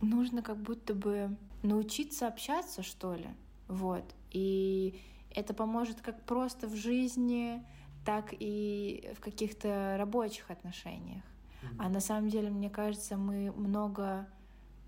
[0.02, 3.28] нужно как будто бы научиться общаться, что ли,
[3.66, 5.00] вот, и
[5.34, 7.62] это поможет как просто в жизни,
[8.04, 11.22] так и в каких-то рабочих отношениях.
[11.62, 11.76] Mm-hmm.
[11.78, 14.26] А на самом деле, мне кажется, мы много,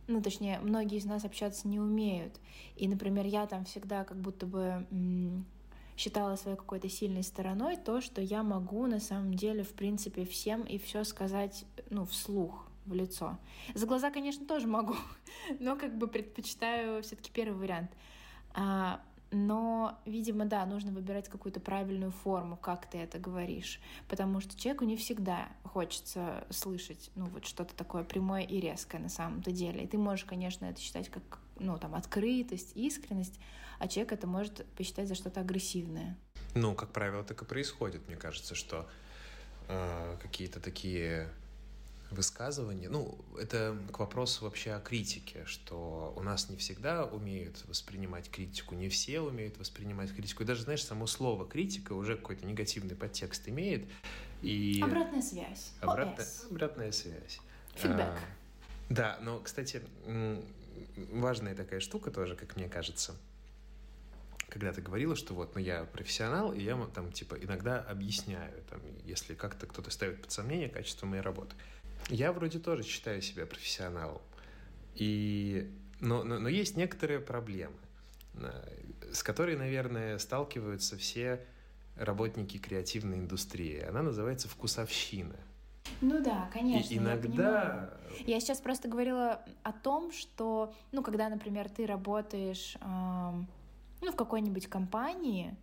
[0.07, 2.41] ну, точнее, многие из нас общаться не умеют.
[2.77, 4.87] И, например, я там всегда как будто бы
[5.97, 10.63] считала своей какой-то сильной стороной то, что я могу на самом деле, в принципе, всем
[10.63, 13.39] и все сказать, ну, вслух в лицо.
[13.75, 14.97] За глаза, конечно, тоже могу,
[15.61, 17.91] но как бы предпочитаю все-таки первый вариант.
[18.55, 19.01] А,
[19.35, 24.85] но, видимо, да, нужно выбирать какую-то правильную форму, как ты это говоришь, потому что человеку
[24.85, 29.85] не всегда хочется слышать, ну, вот что-то такое прямое и резкое на самом-то деле.
[29.85, 33.39] И ты можешь, конечно, это считать как ну, там, открытость, искренность,
[33.79, 36.17] а человек это может посчитать за что-то агрессивное.
[36.55, 38.89] Ну, как правило, так и происходит, мне кажется, что
[39.69, 41.29] э, какие-то такие
[42.11, 48.31] высказывания, ну, это к вопросу вообще о критике, что у нас не всегда умеют воспринимать
[48.31, 50.43] критику, не все умеют воспринимать критику.
[50.43, 53.89] И даже, знаешь, само слово критика уже какой-то негативный подтекст имеет.
[54.43, 54.81] И...
[54.83, 55.73] Обратная связь.
[55.81, 57.41] Обратная, обратная связь.
[57.75, 58.01] Фидбэк.
[58.01, 58.19] А,
[58.91, 59.83] да, но, кстати,
[61.11, 63.15] важная такая штука тоже, как мне кажется–
[64.55, 68.81] когда ты говорила, что вот, ну, я профессионал, и я там, типа, иногда объясняю, там,
[69.05, 71.57] если как-то кто-то ставит под сомнение качество моей работы.
[72.09, 74.23] Я вроде тоже считаю себя профессионалом.
[74.95, 75.71] И...
[76.01, 77.77] Но, но, но есть некоторые проблемы,
[79.13, 81.41] с которыми, наверное, сталкиваются все
[81.97, 83.81] работники креативной индустрии.
[83.81, 85.37] Она называется вкусовщина.
[86.01, 86.93] Ну да, конечно.
[86.93, 87.91] И иногда...
[88.21, 92.77] Я, я сейчас просто говорила о том, что, ну, когда, например, ты работаешь...
[92.81, 93.49] Эм
[94.05, 95.57] ну, в какой-нибудь компании,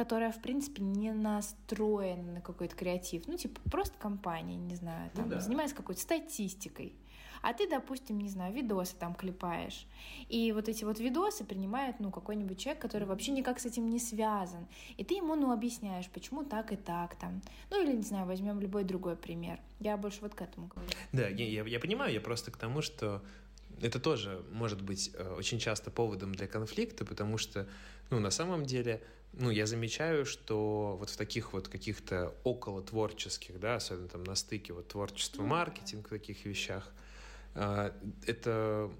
[0.00, 3.28] которая, в принципе, не настроена на какой-то креатив.
[3.28, 5.40] Ну, типа, просто компания, не знаю, там, ну, да.
[5.40, 6.94] занимается какой-то статистикой.
[7.42, 9.86] А ты, допустим, не знаю, видосы там клепаешь.
[10.30, 13.98] И вот эти вот видосы принимает, ну, какой-нибудь человек, который вообще никак с этим не
[13.98, 14.66] связан.
[14.96, 17.42] И ты ему, ну, объясняешь, почему так и так там.
[17.70, 19.60] Ну, или, не знаю, возьмем любой другой пример.
[19.80, 20.90] Я больше вот к этому говорю.
[21.12, 23.22] Да, я, я, я понимаю, я просто к тому, что
[23.82, 27.68] это тоже может быть э, очень часто поводом для конфликта, потому что,
[28.08, 29.02] ну, на самом деле,
[29.32, 34.34] ну, я замечаю, что вот в таких вот каких-то около творческих, да, особенно там на
[34.34, 36.92] стыке вот творчество, маркетинг в таких вещах,
[37.54, 37.92] э,
[38.26, 38.90] это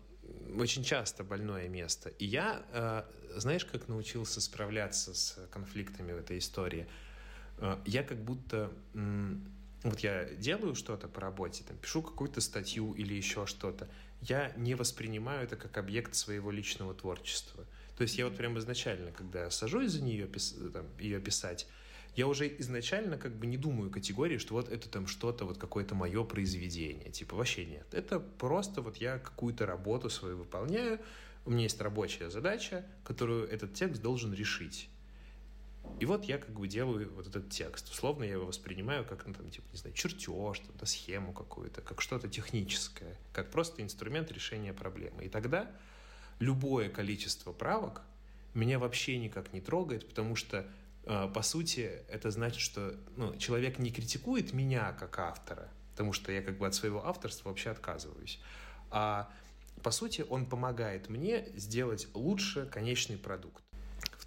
[0.56, 2.10] очень часто больное место.
[2.18, 3.02] И я, э,
[3.36, 6.86] знаешь, как научился справляться с конфликтами в этой истории?
[7.84, 8.72] Я как будто
[9.82, 13.88] вот я делаю что-то по работе, там, пишу какую-то статью или еще что-то,
[14.20, 17.64] я не воспринимаю это как объект своего личного творчества.
[18.00, 20.26] То есть я вот прямо изначально, когда сажусь за нее
[20.72, 21.66] там, ее писать,
[22.16, 25.94] я уже изначально как бы не думаю категории, что вот это там что-то, вот какое-то
[25.94, 27.10] мое произведение.
[27.10, 27.86] Типа вообще нет.
[27.92, 30.98] Это просто вот я какую-то работу свою выполняю,
[31.44, 34.88] у меня есть рабочая задача, которую этот текст должен решить.
[35.98, 37.90] И вот я как бы делаю вот этот текст.
[37.90, 41.82] Условно я его воспринимаю как, ну, там, типа, не знаю, чертеж, там, да, схему какую-то,
[41.82, 45.26] как что-то техническое, как просто инструмент решения проблемы.
[45.26, 45.70] И тогда
[46.40, 48.02] любое количество правок
[48.54, 50.66] меня вообще никак не трогает, потому что,
[51.04, 56.32] э, по сути, это значит, что ну, человек не критикует меня как автора, потому что
[56.32, 58.40] я как бы от своего авторства вообще отказываюсь,
[58.90, 59.30] а
[59.82, 63.62] по сути он помогает мне сделать лучше конечный продукт.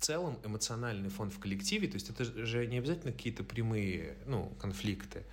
[0.03, 5.23] Целом эмоциональный фон в коллективе, то есть это же не обязательно какие-то прямые ну, конфликты,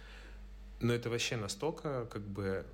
[0.78, 2.64] но это вообще настолько как бы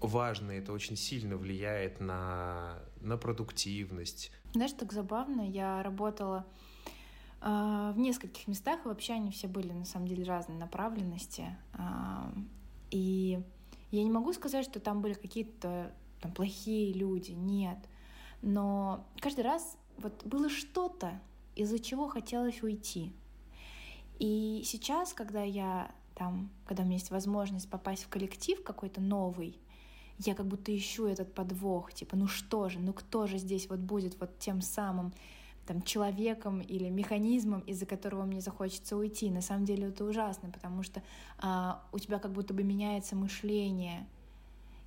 [0.00, 4.30] важно, это очень сильно влияет на, на продуктивность.
[4.52, 6.46] Знаешь, так забавно, я работала
[7.40, 11.56] э, в нескольких местах, вообще они все были на самом деле разной направленности.
[11.74, 12.32] Э,
[12.90, 13.42] и
[13.90, 17.78] я не могу сказать, что там были какие-то там, плохие люди, нет.
[18.42, 21.20] Но каждый раз вот было что-то,
[21.54, 23.12] из-за чего хотелось уйти.
[24.18, 29.58] И сейчас, когда я там, когда у меня есть возможность попасть в коллектив какой-то новый,
[30.18, 33.80] я как будто ищу этот подвох, типа, ну что же, ну кто же здесь вот
[33.80, 35.12] будет вот тем самым
[35.66, 39.30] там, человеком или механизмом, из-за которого мне захочется уйти.
[39.30, 41.02] На самом деле это ужасно, потому что
[41.38, 44.06] а, у тебя как будто бы меняется мышление,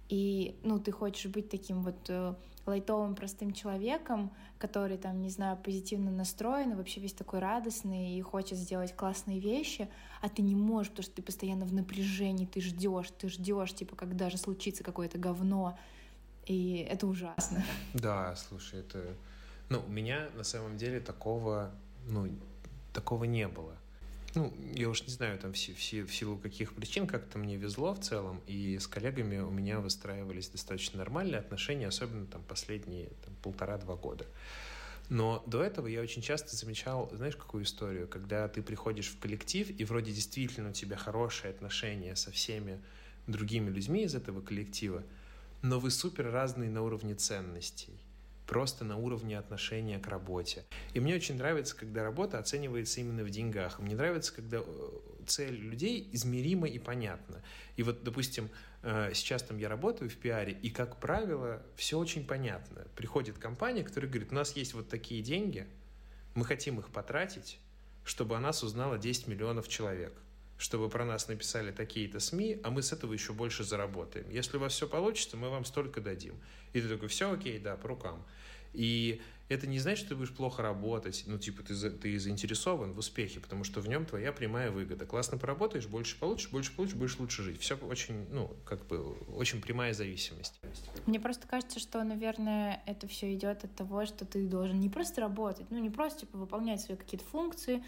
[0.10, 5.58] и, ну, ты хочешь быть таким вот э, лайтовым, простым человеком, который, там, не знаю,
[5.58, 9.88] позитивно настроен, вообще весь такой радостный и хочет сделать классные вещи,
[10.22, 13.96] а ты не можешь, потому что ты постоянно в напряжении, ты ждешь, ты ждешь, типа,
[13.96, 15.78] когда же случится какое-то говно,
[16.46, 17.64] и это ужасно.
[17.94, 19.16] Да, слушай, это...
[19.70, 21.72] Ну, у меня на самом деле такого,
[22.08, 22.30] ну,
[22.94, 23.76] такого не было
[24.36, 27.94] ну, я уж не знаю, там, в, в, в силу каких причин, как-то мне везло
[27.94, 33.10] в целом, и с коллегами у меня выстраивались достаточно нормальные отношения, особенно там последние
[33.42, 34.26] полтора-два года.
[35.10, 39.70] Но до этого я очень часто замечал, знаешь, какую историю, когда ты приходишь в коллектив,
[39.70, 42.82] и вроде действительно у тебя хорошие отношения со всеми
[43.28, 45.04] другими людьми из этого коллектива,
[45.62, 47.94] но вы супер разные на уровне ценностей
[48.46, 50.66] просто на уровне отношения к работе.
[50.94, 53.80] И мне очень нравится, когда работа оценивается именно в деньгах.
[53.80, 54.90] Мне нравится, когда э,
[55.28, 57.44] цель людей измерима и понятна.
[57.76, 58.50] И вот, допустим,
[58.84, 62.88] э, сейчас там я работаю в пиаре, и, как правило, все очень понятно.
[62.96, 65.68] Приходит компания, которая говорит, у нас есть вот такие деньги,
[66.36, 67.60] мы хотим их потратить,
[68.04, 70.14] чтобы о нас узнало 10 миллионов человек.
[70.58, 74.30] Чтобы про нас написали такие-то СМИ, а мы с этого еще больше заработаем.
[74.30, 76.36] Если у вас все получится, мы вам столько дадим.
[76.74, 78.26] И ты такой, все окей, да, по рукам.
[78.74, 82.94] И это не значит, что ты будешь плохо работать, ну, типа, ты, за, ты заинтересован
[82.94, 85.06] в успехе, потому что в нем твоя прямая выгода.
[85.06, 87.62] Классно поработаешь, больше получишь, больше получишь, будешь лучше жить.
[87.62, 90.60] Все очень, ну, как бы, очень прямая зависимость.
[91.06, 95.22] Мне просто кажется, что, наверное, это все идет от того, что ты должен не просто
[95.22, 97.84] работать, ну, не просто, типа, выполнять свои какие-то функции,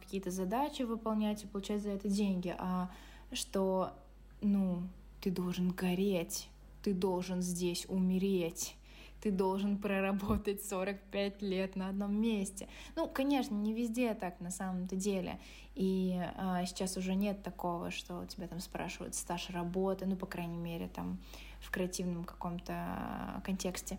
[0.00, 2.90] какие-то задачи выполнять и получать за это деньги, а
[3.32, 3.92] что,
[4.40, 4.82] ну,
[5.20, 6.48] ты должен гореть,
[6.82, 8.76] ты должен здесь умереть
[9.20, 12.68] ты должен проработать 45 лет на одном месте.
[12.96, 15.38] Ну, конечно, не везде так на самом-то деле.
[15.74, 20.58] И а, сейчас уже нет такого, что тебя там спрашивают стаж работы, ну, по крайней
[20.58, 21.18] мере, там
[21.60, 23.98] в креативном каком-то контексте.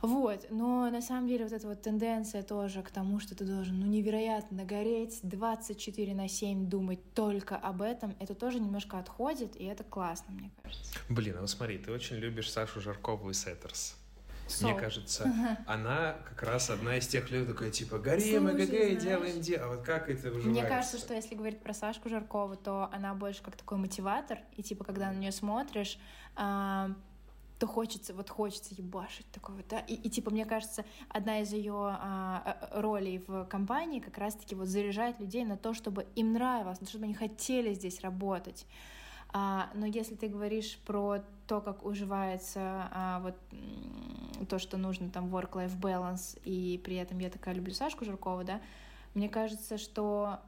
[0.00, 3.80] Вот, но на самом деле вот эта вот тенденция тоже к тому, что ты должен,
[3.80, 9.64] ну, невероятно гореть, 24 на 7 думать только об этом, это тоже немножко отходит, и
[9.64, 10.92] это классно, мне кажется.
[11.08, 13.96] Блин, а вот смотри, ты очень любишь Сашу Жаркову и Сеттерс.
[14.62, 15.30] Мне кажется,
[15.66, 19.64] она как раз одна из тех людей, такая, типа, горим, эгг, делаем дело.
[19.64, 23.14] А вот как это уже Мне кажется, что если говорить про Сашку Жаркову, то она
[23.14, 25.98] больше как такой мотиватор, и типа, когда на нее смотришь,
[26.34, 26.92] а,
[27.58, 31.52] то хочется, вот хочется ебашить такой вот, да, и, и типа, мне кажется, одна из
[31.52, 36.32] ее а, э, ролей в компании как раз-таки вот заряжает людей на то, чтобы им
[36.32, 38.66] нравилось, чтобы они хотели здесь работать.
[39.30, 43.34] А, но если ты говоришь про то, как уживается а, вот
[44.48, 48.60] то, что нужно там work-life balance, и при этом я такая люблю Сашку Жиркову, да,
[49.14, 50.40] мне кажется, что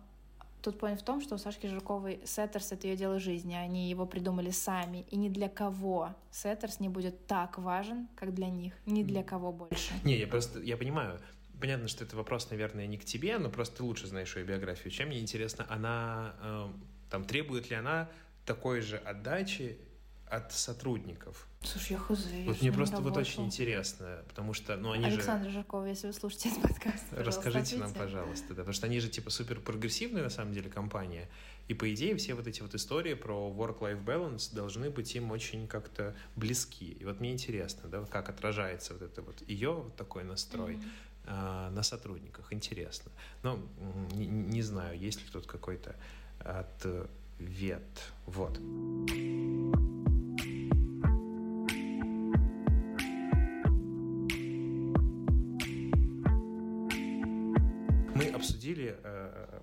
[0.62, 4.06] тут point в том, что у Сашки Жирковой Сеттерс— это ее дело жизни, они его
[4.06, 9.02] придумали сами, и ни для кого Setters не будет так важен, как для них, ни
[9.02, 9.92] для кого больше.
[10.04, 11.20] Не, я просто, я понимаю,
[11.60, 14.90] понятно, что это вопрос, наверное, не к тебе, но просто ты лучше знаешь ее биографию.
[14.90, 16.68] Чем мне интересно, она, э,
[17.10, 18.08] там, требует ли она
[18.46, 19.78] такой же отдачи
[20.30, 21.46] от сотрудников.
[21.62, 22.26] Слушай, я хз.
[22.46, 25.56] Вот мне просто вот очень интересно, потому что, ну, они Александр же...
[25.56, 29.30] Жиркова, если вы слушаете этот подкаст, Расскажите нам, пожалуйста, да, потому что они же, типа,
[29.30, 31.28] супер прогрессивная, на самом деле, компания,
[31.68, 35.68] и, по идее, все вот эти вот истории про work-life balance должны быть им очень
[35.68, 36.92] как-то близки.
[36.92, 40.78] И вот мне интересно, да, как отражается вот это вот ее вот такой настрой
[41.26, 41.70] mm-hmm.
[41.70, 42.52] на сотрудниках.
[42.52, 43.12] Интересно.
[43.42, 43.60] Но
[44.12, 45.94] не, не знаю, есть ли тут какой-то
[46.40, 46.86] от
[47.38, 48.12] вет.
[48.26, 48.58] Вот.
[58.50, 59.60] Обсудили э,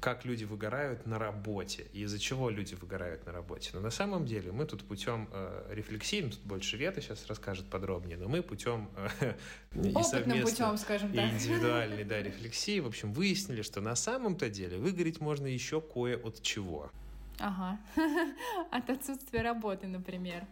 [0.00, 3.70] как люди выгорают на работе и из-за чего люди выгорают на работе.
[3.74, 8.16] Но на самом деле мы тут путем э, рефлексии, тут больше Вета сейчас расскажет подробнее,
[8.16, 8.88] но мы путем
[9.20, 9.34] э,
[9.74, 11.24] и совместно, путем, скажем так.
[11.24, 16.16] и индивидуальной да, рефлексии, в общем, выяснили, что на самом-то деле выгореть можно еще кое
[16.16, 16.90] от чего.
[17.38, 17.78] Ага,
[18.70, 20.46] от отсутствия работы, например.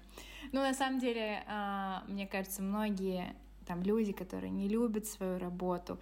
[0.53, 3.35] Ну, на самом деле, а, мне кажется, многие
[3.66, 5.98] там люди, которые не любят свою работу,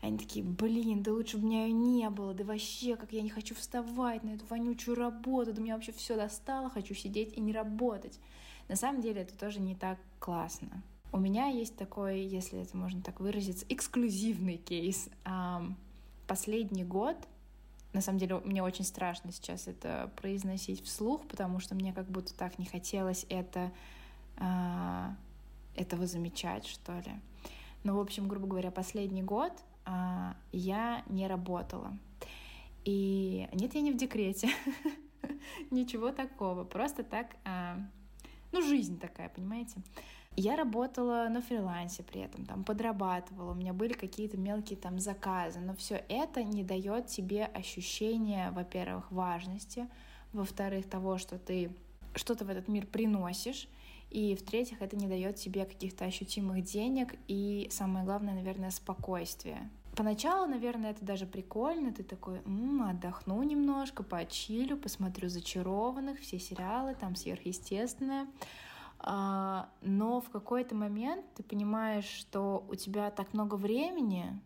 [0.00, 3.28] они такие, блин, да лучше бы меня ее не было, да вообще, как я не
[3.28, 7.52] хочу вставать на эту вонючую работу, да меня вообще все достало, хочу сидеть и не
[7.52, 8.18] работать.
[8.68, 10.82] На самом деле это тоже не так классно.
[11.12, 15.10] У меня есть такой, если это можно так выразиться, эксклюзивный кейс.
[16.26, 17.16] Последний год,
[17.92, 22.32] на самом деле мне очень страшно сейчас это произносить вслух, потому что мне как будто
[22.34, 23.72] так не хотелось это,
[24.36, 25.16] а,
[25.74, 27.12] этого замечать, что ли.
[27.82, 29.52] Но, в общем, грубо говоря, последний год
[30.52, 31.96] я не работала.
[32.84, 34.48] И нет, я не в декрете.
[35.70, 36.64] Ничего такого.
[36.64, 37.76] Просто так, а,
[38.52, 39.82] ну, жизнь такая, понимаете?
[40.36, 45.58] Я работала на фрилансе при этом, там подрабатывала, у меня были какие-то мелкие там заказы,
[45.58, 49.88] но все это не дает тебе ощущения, во-первых, важности,
[50.32, 51.72] во-вторых, того, что ты
[52.14, 53.68] что-то в этот мир приносишь,
[54.10, 59.70] и в-третьих, это не дает тебе каких-то ощутимых денег и, самое главное, наверное, спокойствия.
[59.96, 61.92] Поначалу, наверное, это даже прикольно.
[61.92, 68.26] Ты такой, м-м, отдохну немножко, почилю, посмотрю «Зачарованных», все сериалы, там сверхъестественное.
[68.98, 74.40] А, но в какой-то момент ты понимаешь, что у тебя так много времени,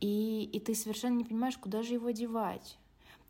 [0.00, 2.78] и, и ты совершенно не понимаешь, куда же его девать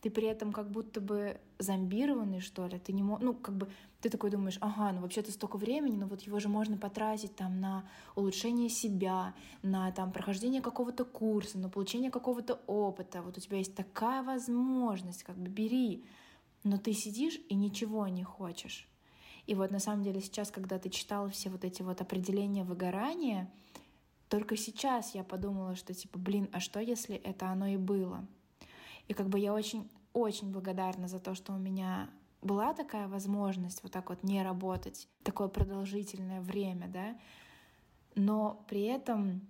[0.04, 3.70] ты при этом как будто бы зомбированный, что ли, ты не можешь, ну, как бы,
[4.02, 7.58] ты такой думаешь, ага, ну, вообще-то столько времени, но вот его же можно потратить там
[7.58, 9.32] на улучшение себя,
[9.62, 15.22] на там прохождение какого-то курса, на получение какого-то опыта, вот у тебя есть такая возможность,
[15.22, 16.04] как бы бери,
[16.64, 18.86] но ты сидишь и ничего не хочешь.
[19.46, 23.50] И вот на самом деле сейчас, когда ты читала все вот эти вот определения выгорания,
[24.28, 28.26] только сейчас я подумала, что типа, блин, а что если это оно и было?
[29.08, 32.08] И как бы я очень очень благодарна за то, что у меня
[32.40, 37.18] была такая возможность вот так вот не работать такое продолжительное время, да,
[38.14, 39.42] но при этом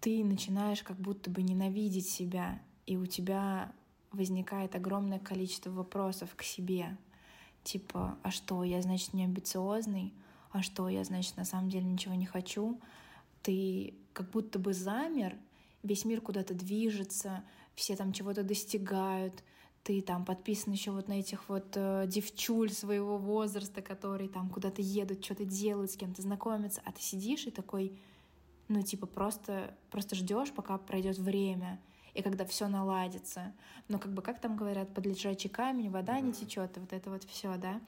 [0.00, 3.72] ты начинаешь как будто бы ненавидеть себя, и у тебя
[4.10, 6.96] возникает огромное количество вопросов к себе.
[7.62, 10.12] Типа, а что, я, значит, не амбициозный?
[10.50, 12.80] А что, я, значит, на самом деле ничего не хочу?
[13.42, 15.36] Ты как будто бы замер,
[15.82, 17.42] весь мир куда-то движется,
[17.74, 19.42] все там чего-то достигают,
[19.84, 24.80] ты там подписан еще вот на этих вот э, девчуль своего возраста, которые там куда-то
[24.80, 27.98] едут, что-то делают, с кем-то знакомятся, а ты сидишь и такой,
[28.68, 31.78] ну типа просто просто ждешь, пока пройдет время,
[32.14, 33.52] и когда все наладится.
[33.88, 37.24] Но как бы как там говорят, под лежачий камень вода не течет, вот это вот
[37.24, 37.80] все, да.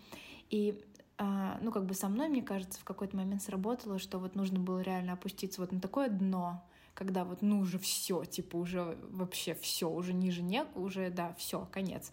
[0.50, 0.84] И
[1.18, 4.58] а, ну как бы со мной, мне кажется, в какой-то момент сработало, что вот нужно
[4.58, 6.62] было реально опуститься вот на такое дно,
[6.96, 11.68] когда вот ну уже все, типа уже вообще все, уже ниже некуда, уже да, все,
[11.70, 12.10] конец,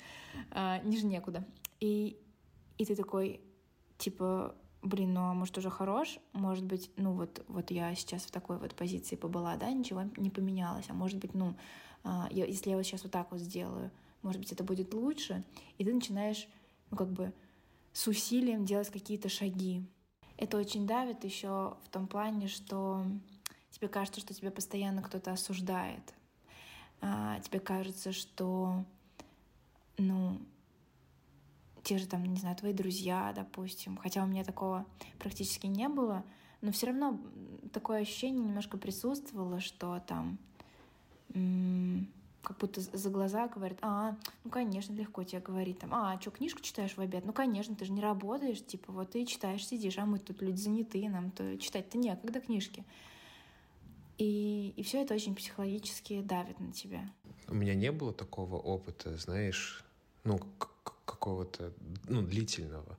[0.51, 1.47] а, ниже некуда.
[1.79, 2.19] И,
[2.77, 3.39] и ты такой,
[3.97, 8.31] типа, блин, ну а может уже хорош, может быть, ну вот, вот я сейчас в
[8.31, 11.55] такой вот позиции побыла, да, ничего не поменялось, а может быть, ну,
[12.03, 13.89] а, если я вот сейчас вот так вот сделаю,
[14.21, 15.45] может быть, это будет лучше,
[15.77, 16.45] и ты начинаешь,
[16.91, 17.31] ну как бы
[17.93, 19.85] с усилием делать какие-то шаги.
[20.35, 23.05] Это очень давит еще в том плане, что
[23.73, 26.13] тебе кажется, что тебя постоянно кто-то осуждает.
[27.01, 28.85] А, тебе кажется, что,
[29.97, 30.39] ну,
[31.83, 34.85] те же там, не знаю, твои друзья, допустим, хотя у меня такого
[35.19, 36.23] практически не было,
[36.61, 37.19] но все равно
[37.73, 40.37] такое ощущение немножко присутствовало, что там
[42.43, 46.61] как будто за глаза говорят, а, ну, конечно, легко тебе говорить, там, а, что, книжку
[46.61, 47.25] читаешь в обед?
[47.25, 50.59] Ну, конечно, ты же не работаешь, типа, вот ты читаешь, сидишь, а мы тут люди
[50.59, 52.85] занятые, нам то читать-то некогда книжки.
[54.17, 57.11] И, и все это очень психологически давит на тебя.
[57.47, 59.83] У меня не было такого опыта, знаешь,
[60.23, 60.39] ну,
[61.05, 61.73] какого-то,
[62.07, 62.97] ну, длительного.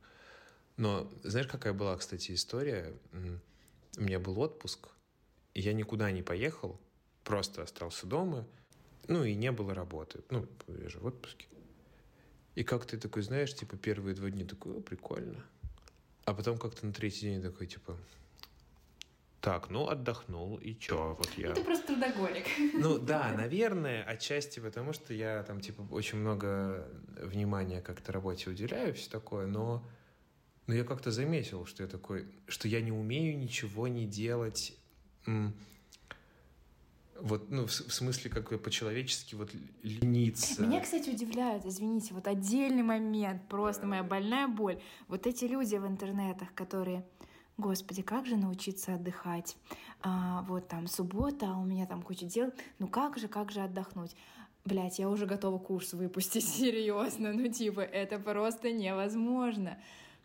[0.77, 2.93] Но знаешь, какая была, кстати, история?
[3.97, 4.89] У меня был отпуск,
[5.55, 6.81] и я никуда не поехал,
[7.23, 8.47] просто остался дома,
[9.07, 10.25] ну, и не было работы.
[10.31, 11.47] Ну, я же в отпуске.
[12.55, 15.45] И как ты такой, знаешь, типа, первые два дня такой, прикольно.
[16.25, 17.97] А потом как-то на третий день такой, типа,
[19.45, 21.51] так, ну отдохнул, и чё, вот я...
[21.51, 22.47] Ну, ты просто трудоголик.
[22.73, 26.89] Ну да, наверное, отчасти потому, что я там, типа, очень много
[27.21, 29.85] внимания как-то работе уделяю, все такое, но,
[30.67, 34.79] но я как-то заметил, что я такой, что я не умею ничего не делать,
[37.21, 39.51] вот, ну, в, в смысле, как бы по-человечески вот
[39.83, 40.63] лениться.
[40.63, 44.81] Меня, кстати, удивляют, извините, вот отдельный момент, просто моя больная боль.
[45.07, 47.05] Вот эти люди в интернетах, которые
[47.57, 49.57] Господи, как же научиться отдыхать?
[50.03, 52.53] А, вот там суббота, а у меня там куча дел.
[52.79, 54.17] Ну как же, как же отдохнуть?
[54.65, 57.33] Блять, я уже готова курс выпустить, серьезно.
[57.33, 59.79] Ну, типа, это просто невозможно.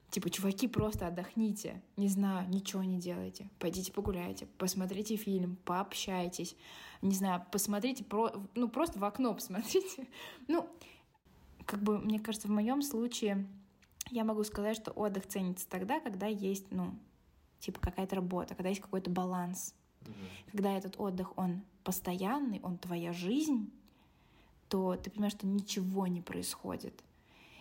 [0.09, 1.83] Типа, чуваки, просто отдохните.
[1.97, 3.47] Не знаю, ничего не делайте.
[3.59, 6.55] Пойдите погуляйте, посмотрите фильм, пообщайтесь.
[7.03, 8.31] Не знаю, посмотрите, про...
[8.55, 10.07] ну, просто в окно посмотрите.
[10.47, 10.67] Ну,
[11.65, 13.47] как бы, мне кажется, в моем случае
[14.09, 16.95] я могу сказать, что отдых ценится тогда, когда есть, ну,
[17.59, 19.75] типа какая-то работа, когда есть какой-то баланс.
[20.01, 20.13] Угу.
[20.51, 23.71] Когда этот отдых, он постоянный, он твоя жизнь,
[24.67, 27.03] то ты понимаешь, что ничего не происходит.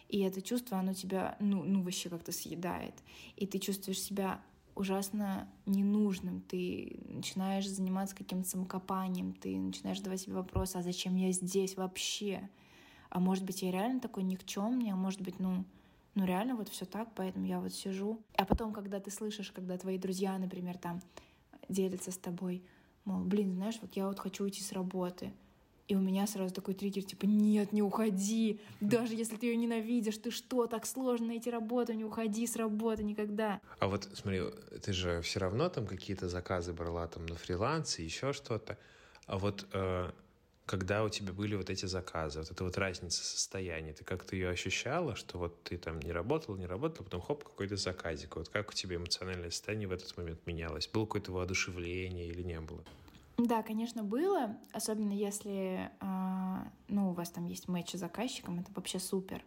[0.09, 2.95] И это чувство, оно тебя, ну, ну вообще как-то съедает.
[3.37, 4.41] И ты чувствуешь себя
[4.75, 6.41] ужасно ненужным.
[6.41, 12.49] Ты начинаешь заниматься каким-то самокопанием, ты начинаешь задавать себе вопрос, а зачем я здесь вообще?
[13.11, 15.65] А может быть, я реально такой никчемный, а может быть, ну,
[16.15, 18.21] ну реально вот все так, поэтому я вот сижу.
[18.37, 21.01] А потом, когда ты слышишь, когда твои друзья, например, там
[21.69, 22.63] делятся с тобой,
[23.05, 25.33] мол, блин, знаешь, вот я вот хочу уйти с работы,
[25.89, 28.61] и у меня сразу такой триггер, типа, нет, не уходи.
[28.81, 33.03] Даже если ты ее ненавидишь, ты что, так сложно найти работу, не уходи с работы
[33.05, 33.61] никогда.
[33.79, 34.43] А вот смотри,
[34.83, 38.77] ты же все равно там какие-то заказы брала там на фрилансе, еще что-то.
[39.27, 40.11] А вот э,
[40.69, 44.51] когда у тебя были вот эти заказы, вот эта вот разница состояния, ты как-то ее
[44.51, 48.37] ощущала, что вот ты там не работал, не работал, потом хоп, какой-то заказик.
[48.37, 50.87] Вот как у тебя эмоциональное состояние в этот момент менялось?
[50.87, 52.85] Было какое-то воодушевление или не было?
[53.39, 56.57] Да, конечно, было, особенно если, э,
[56.89, 59.43] ну, у вас там есть матч с заказчиком, это вообще супер.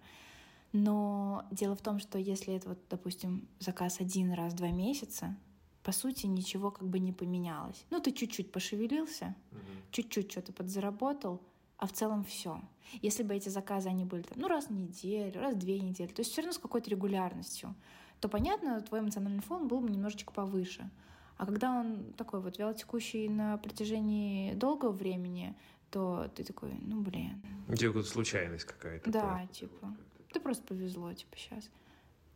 [0.74, 5.36] Но дело в том, что если это вот, допустим, заказ один раз в два месяца,
[5.84, 7.86] по сути, ничего как бы не поменялось.
[7.90, 9.60] Ну, ты чуть-чуть пошевелился, угу.
[9.92, 11.42] чуть-чуть что-то подзаработал,
[11.78, 12.62] а в целом все.
[13.02, 16.10] Если бы эти заказы, они были там, ну, раз в неделю, раз в две недели,
[16.10, 17.76] то есть все равно с какой-то регулярностью,
[18.20, 20.90] то, понятно, твой эмоциональный фон был бы немножечко повыше.
[21.38, 25.56] А когда он такой вот вялотекущий на протяжении долгого времени,
[25.90, 27.42] то ты такой, ну блин.
[27.76, 29.10] Типа случайность какая-то.
[29.10, 29.54] Да, просто.
[29.54, 29.98] типа.
[30.32, 31.70] Ты просто повезло, типа, сейчас.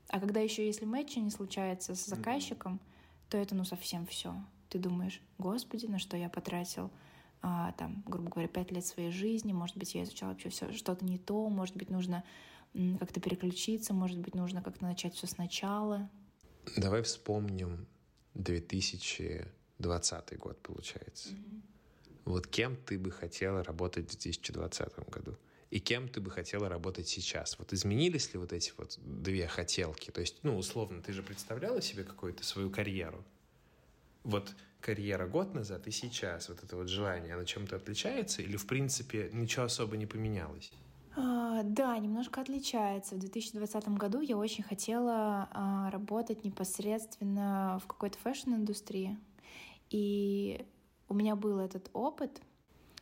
[0.10, 2.95] А когда еще если матча не случается с заказчиком, mm-hmm.
[3.30, 4.36] То это ну совсем все.
[4.70, 6.90] Ты думаешь, господи, на что я потратил
[7.42, 11.06] а, там, грубо говоря, пять лет своей жизни, может быть, я изучала вообще все что-то
[11.06, 12.24] не то, может быть, нужно
[13.00, 16.10] как-то переключиться, может быть, нужно как-то начать все сначала.
[16.76, 17.88] Давай вспомним
[18.34, 21.30] 2020 год, получается.
[21.30, 21.62] Mm-hmm.
[22.26, 25.38] Вот кем ты бы хотела работать в 2020 году?
[25.76, 27.60] И кем ты бы хотела работать сейчас?
[27.60, 30.10] Вот изменились ли вот эти вот две хотелки?
[30.10, 33.26] То есть, ну, условно, ты же представляла себе какую-то свою карьеру?
[34.24, 38.66] Вот карьера год назад и сейчас, вот это вот желание, оно чем-то отличается или, в
[38.68, 40.72] принципе, ничего особо не поменялось?
[41.14, 43.16] А, да, немножко отличается.
[43.16, 49.18] В 2020 году я очень хотела а, работать непосредственно в какой-то fashion-индустрии.
[49.90, 50.66] И
[51.10, 52.42] у меня был этот опыт.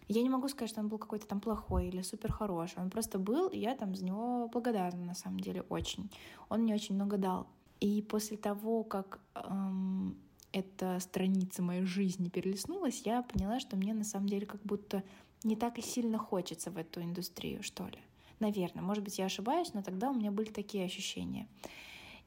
[0.08, 2.82] Я не могу сказать, что он был какой-то там плохой или супер хороший.
[2.82, 6.10] Он просто был, и я там за него благодарна на самом деле очень.
[6.49, 7.47] Он мне очень много дал.
[7.80, 10.18] И после того, как эм,
[10.51, 15.04] эта страница моей жизни перелистнулась, я поняла, что мне на самом деле как будто
[15.43, 17.99] не так и сильно хочется в эту индустрию, что ли.
[18.39, 21.47] Наверное, может быть, я ошибаюсь, но тогда у меня были такие ощущения.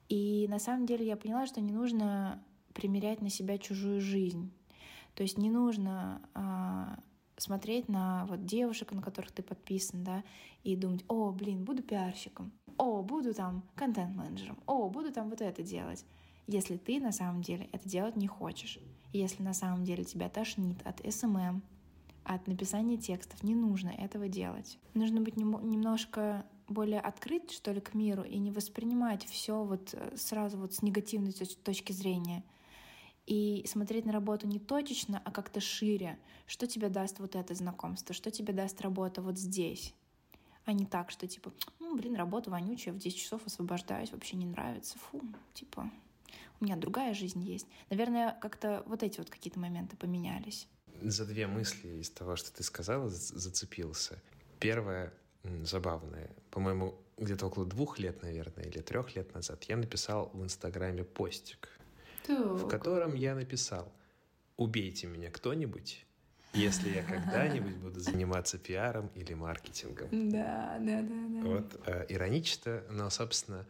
[0.09, 2.43] И на самом деле я поняла, что не нужно
[2.75, 4.51] примерять на себя чужую жизнь.
[5.15, 6.99] То есть не нужно а,
[7.37, 10.25] смотреть на вот девушек, на которых ты подписан, да,
[10.65, 15.63] и думать, о, блин, буду пиарщиком, о, буду там контент-менеджером, о, буду там вот это
[15.63, 16.05] делать
[16.47, 18.79] если ты на самом деле это делать не хочешь.
[19.13, 21.63] Если на самом деле тебя тошнит от SMM,
[22.25, 24.79] от написания текстов, не нужно этого делать.
[24.95, 30.17] Нужно быть немножко более открыт, что ли, к миру и не воспринимать все вот э,
[30.17, 32.43] сразу вот с негативной точки зрения.
[33.27, 36.19] И смотреть на работу не точечно, а как-то шире.
[36.47, 38.15] Что тебе даст вот это знакомство?
[38.15, 39.95] Что тебе даст работа вот здесь?
[40.65, 44.47] А не так, что типа, ну, блин, работа вонючая, в 10 часов освобождаюсь, вообще не
[44.47, 44.99] нравится.
[44.99, 45.23] Фу,
[45.55, 45.91] типа,
[46.61, 47.67] у меня другая жизнь есть.
[47.91, 50.69] Наверное, как-то вот эти вот какие-то моменты поменялись.
[51.03, 54.21] За две мысли из того, что ты сказала, зацепился.
[54.59, 55.13] Первое,
[55.63, 56.31] забавное.
[56.51, 61.69] По-моему, где-то около двух лет, наверное, или трех лет назад я написал в Инстаграме постик,
[62.27, 62.39] так.
[62.39, 63.93] в котором я написал
[64.57, 66.05] «Убейте меня кто-нибудь,
[66.53, 70.09] если я когда-нибудь буду заниматься пиаром или маркетингом».
[70.31, 71.27] Да, да, да.
[71.29, 71.49] да.
[71.49, 73.67] Вот, э, иронично, но, собственно,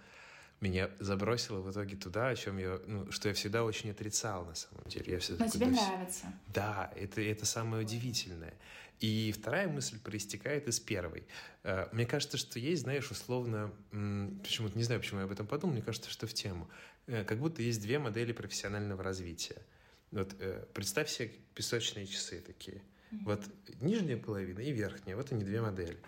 [0.61, 4.55] меня забросило в итоге туда, о чем я, ну, что я всегда очень отрицал на
[4.55, 5.13] самом деле.
[5.13, 6.27] Я Но тебе нравится.
[6.55, 8.55] Да, это, это самое удивительное.
[9.01, 11.27] И вторая мысль проистекает из первой.
[11.63, 15.75] Э, мне кажется, что есть, знаешь, условно, почему-то не знаю, почему я об этом подумал,
[15.75, 16.69] мне кажется, что в тему.
[17.07, 19.63] Э, как будто есть две модели профессионального развития.
[20.11, 22.83] Вот э, представь себе песочные часы такие.
[23.11, 23.19] Mm-hmm.
[23.25, 23.43] Вот
[23.81, 25.99] нижняя половина и верхняя, вот они две модели.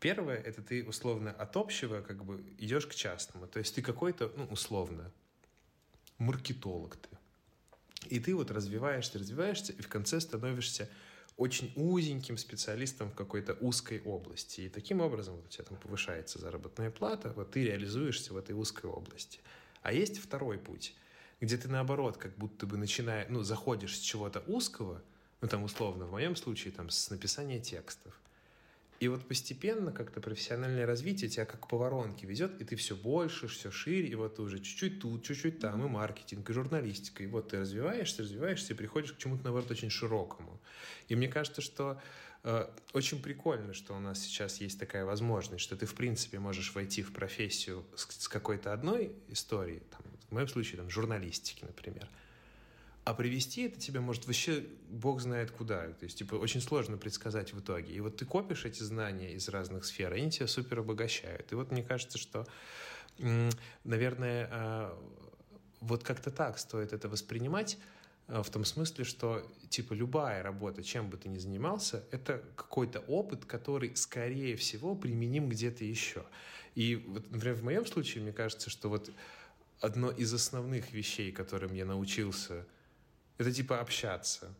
[0.00, 3.46] Первое— это ты условно от общего как бы идешь к частному.
[3.46, 5.10] То есть ты какой-то, ну, условно,
[6.18, 7.08] маркетолог ты.
[8.08, 10.88] И ты вот развиваешься, развиваешься, и в конце становишься
[11.36, 14.62] очень узеньким специалистом в какой-то узкой области.
[14.62, 18.54] И таким образом вот у тебя там повышается заработная плата, вот ты реализуешься в этой
[18.54, 19.40] узкой области.
[19.86, 20.96] А есть второй путь,
[21.40, 25.00] где ты наоборот, как будто бы начиная, ну, заходишь с чего-то узкого,
[25.40, 28.20] ну, там, условно, в моем случае, там, с написания текстов,
[28.98, 33.46] и вот постепенно как-то профессиональное развитие тебя как по воронке везет, и ты все больше,
[33.46, 37.28] все шире, и вот ты уже чуть-чуть тут, чуть-чуть там, и маркетинг, и журналистика, и
[37.28, 40.58] вот ты развиваешься, развиваешься, и приходишь к чему-то, наоборот, очень широкому.
[41.06, 42.02] И мне кажется, что
[42.92, 47.02] очень прикольно, что у нас сейчас есть такая возможность, что ты, в принципе, можешь войти
[47.02, 52.08] в профессию с, какой-то одной историей, там, в моем случае, там, журналистики, например,
[53.06, 55.86] а привести это тебя может вообще бог знает куда.
[55.92, 57.94] То есть, типа, очень сложно предсказать в итоге.
[57.94, 61.52] И вот ты копишь эти знания из разных сфер, и они тебя супер обогащают.
[61.52, 62.48] И вот мне кажется, что,
[63.84, 64.98] наверное, а,
[65.78, 67.78] вот как-то так стоит это воспринимать,
[68.28, 73.44] в том смысле, что, типа, любая работа, чем бы ты ни занимался, это какой-то опыт,
[73.44, 76.24] который, скорее всего, применим где-то еще.
[76.74, 79.10] И, вот, например, в моем случае, мне кажется, что вот
[79.80, 82.66] одно из основных вещей, которым я научился
[83.38, 84.54] это типа общаться.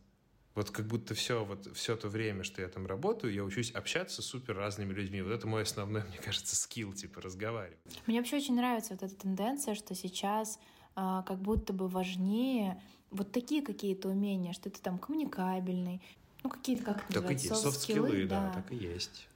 [0.54, 4.22] Вот как будто все, вот все то время, что я там работаю, я учусь общаться
[4.22, 5.20] с супер разными людьми.
[5.20, 7.78] Вот это мой основной, мне кажется, скилл, типа, разговаривать.
[8.06, 10.58] Мне вообще очень нравится вот эта тенденция, что сейчас
[10.96, 16.00] как будто бы важнее вот такие какие-то умения, что ты там коммуникабельный,
[16.42, 19.28] ну какие-то, как это так называется, софт-скиллы, да, да, так и есть.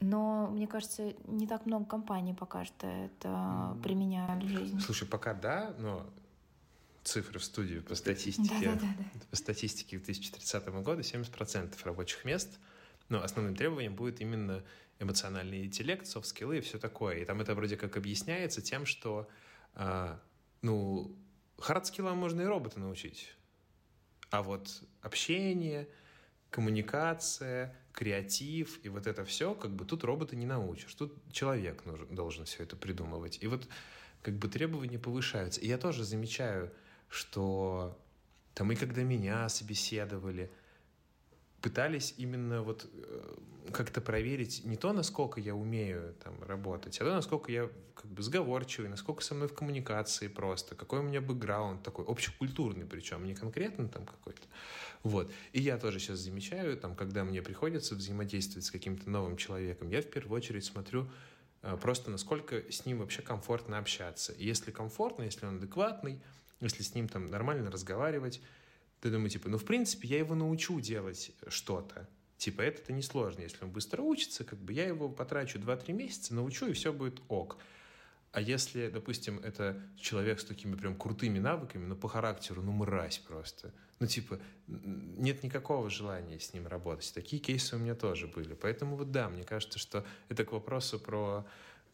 [0.00, 3.82] Но, мне кажется, не так много компаний пока что это mm.
[3.82, 4.78] применяют в жизни.
[4.80, 6.04] Слушай, пока да, но
[7.04, 8.72] цифры в студию по статистике.
[8.72, 12.58] Да, да, да, По статистике 2030 года 70% рабочих мест
[13.12, 14.62] ну, основным требованием будет именно
[14.98, 17.16] эмоциональный интеллект, софт-скиллы и все такое.
[17.18, 19.28] И там это вроде как объясняется тем, что,
[19.74, 20.16] э,
[20.62, 21.14] ну,
[21.58, 23.34] хард-скиллам можно и робота научить.
[24.30, 25.88] А вот общение,
[26.50, 30.94] коммуникация, креатив и вот это все, как бы тут робота не научишь.
[30.94, 33.38] Тут человек нужен, должен все это придумывать.
[33.42, 33.68] И вот
[34.22, 35.60] как бы требования повышаются.
[35.60, 36.72] И я тоже замечаю,
[37.08, 37.98] что
[38.54, 40.50] там и когда меня собеседовали,
[41.62, 43.34] пытались именно вот э,
[43.72, 48.22] как-то проверить не то, насколько я умею там работать, а то, насколько я как бы
[48.22, 53.34] сговорчивый, насколько со мной в коммуникации просто, какой у меня бэкграунд такой, общекультурный причем, не
[53.34, 54.42] конкретно там какой-то.
[55.04, 55.30] Вот.
[55.52, 60.02] И я тоже сейчас замечаю, там, когда мне приходится взаимодействовать с каким-то новым человеком, я
[60.02, 61.08] в первую очередь смотрю
[61.62, 64.34] э, просто насколько с ним вообще комфортно общаться.
[64.36, 66.20] Если комфортно, если он адекватный,
[66.60, 68.40] если с ним там нормально разговаривать,
[69.02, 72.08] ты думаешь, типа, ну, в принципе, я его научу делать что-то.
[72.38, 73.40] Типа, это-то несложно.
[73.40, 77.20] Если он быстро учится, как бы я его потрачу 2-3 месяца, научу, и все будет
[77.26, 77.58] ок.
[78.30, 83.18] А если, допустим, это человек с такими прям крутыми навыками, но по характеру, ну, мразь
[83.18, 83.74] просто.
[83.98, 84.38] Ну, типа,
[84.68, 87.12] нет никакого желания с ним работать.
[87.12, 88.54] Такие кейсы у меня тоже были.
[88.54, 91.44] Поэтому вот да, мне кажется, что это к вопросу про,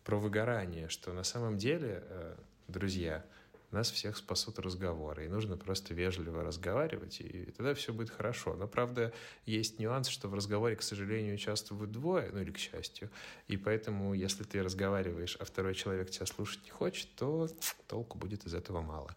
[0.05, 2.37] про выгорание, что на самом деле, э,
[2.69, 3.25] друзья,
[3.71, 5.27] нас всех спасут разговоры.
[5.27, 8.55] И нужно просто вежливо разговаривать, и тогда все будет хорошо.
[8.55, 9.13] Но, правда,
[9.47, 13.11] есть нюанс, что в разговоре, к сожалению, участвуют двое, ну или к счастью.
[13.47, 17.49] И поэтому, если ты разговариваешь, а второй человек тебя слушать не хочет, то
[17.87, 19.15] толку будет из этого мало.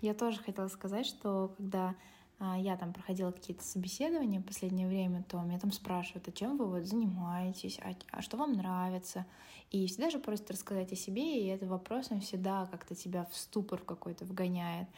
[0.00, 1.94] Я тоже хотела сказать, что когда
[2.40, 6.66] я там проходила какие-то собеседования в последнее время, то меня там спрашивают, а чем вы
[6.66, 9.26] вот занимаетесь, а, а что вам нравится.
[9.70, 13.80] И всегда же просят рассказать о себе, и это вопросом всегда как-то тебя в ступор
[13.80, 14.88] какой-то вгоняет.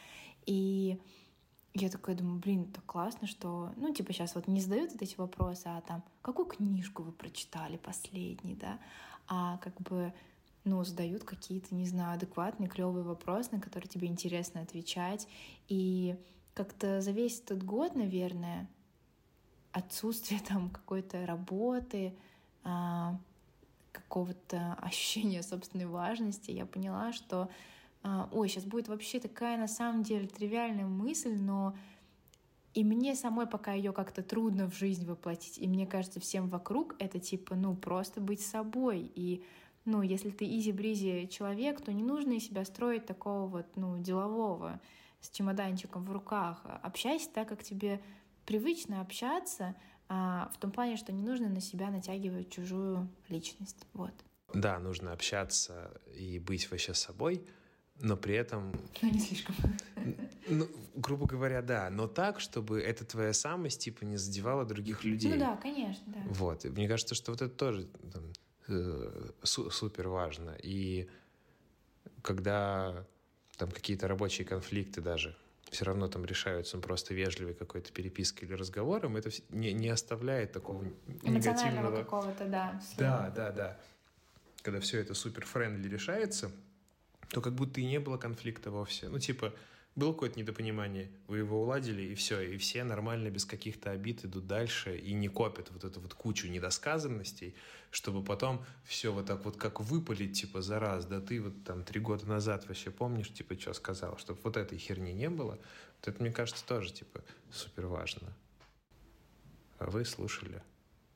[0.47, 1.01] И
[1.75, 5.17] я такая думаю, блин, так классно, что, ну, типа, сейчас вот не задают вот эти
[5.17, 8.79] вопросы, а там, какую книжку вы прочитали последний, да,
[9.29, 10.15] а как бы,
[10.65, 15.29] ну, задают какие-то, не знаю, адекватные, клевые вопросы, на которые тебе интересно отвечать.
[15.69, 16.17] И
[16.57, 18.67] как-то за весь этот год, наверное,
[19.73, 22.15] отсутствие там какой-то работы,
[22.65, 23.19] а,
[23.93, 27.51] какого-то ощущения собственной важности, я поняла, что
[28.03, 31.77] а, ой, сейчас будет вообще такая на самом деле тривиальная мысль, но
[32.73, 35.59] и мне самой пока ее как-то трудно в жизнь воплотить.
[35.59, 39.11] И мне кажется, всем вокруг это типа, ну, просто быть собой.
[39.15, 39.43] И,
[39.87, 44.81] ну, если ты изи-бризи человек, то не нужно из себя строить такого вот, ну, делового
[45.27, 46.63] с чемоданчиком в руках.
[46.83, 48.01] Общайся так, как тебе
[48.45, 49.75] привычно общаться,
[50.09, 53.87] а, в том плане, что не нужно на себя натягивать чужую личность.
[53.93, 54.15] Вот.
[54.55, 57.45] Да, нужно общаться и быть вообще собой,
[58.01, 58.73] но при этом...
[59.03, 59.55] Но не слишком.
[60.49, 65.33] Ну, грубо говоря, да, но так, чтобы эта твоя самость, типа, не задевала других людей.
[65.33, 66.21] Ну да, конечно, да.
[66.29, 68.23] Вот, и мне кажется, что вот это тоже там,
[68.69, 70.57] э, супер важно.
[70.63, 71.09] И
[72.23, 73.05] когда
[73.57, 75.37] там какие-то рабочие конфликты даже
[75.71, 80.85] все равно там решаются просто вежливой какой-то перепиской или разговором, это не, не оставляет такого
[81.23, 81.97] негативного...
[81.97, 82.81] какого-то, да.
[82.99, 83.81] Да, да, да.
[84.63, 86.51] Когда все это супер френдли решается,
[87.31, 89.09] то как будто и не было конфликта вовсе.
[89.09, 89.53] Ну, типа,
[89.97, 94.47] было какое-то недопонимание, вы его уладили, и все, и все нормально, без каких-то обид идут
[94.47, 97.55] дальше и не копят вот эту вот кучу недосказанностей,
[97.91, 101.83] чтобы потом все вот так вот как выпалить, типа, за раз, да ты вот там
[101.83, 105.59] три года назад вообще помнишь, типа, что сказал, чтобы вот этой херни не было,
[106.01, 108.37] вот это, мне кажется, тоже, типа, супер важно.
[109.79, 110.63] А вы слушали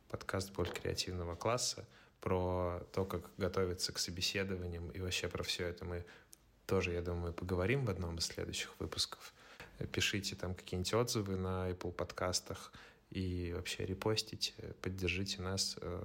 [0.08, 1.86] подкаст «Боль креативного класса»,
[2.20, 5.84] про то, как готовиться к собеседованиям и вообще про все это.
[5.84, 6.04] Мы
[6.70, 9.34] тоже, я думаю, поговорим в одном из следующих выпусков.
[9.90, 12.72] Пишите там какие-нибудь отзывы на Apple подкастах
[13.10, 15.76] и вообще репостите, поддержите нас.
[15.80, 16.00] Э,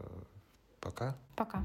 [0.79, 1.15] пока.
[1.35, 1.63] Пока.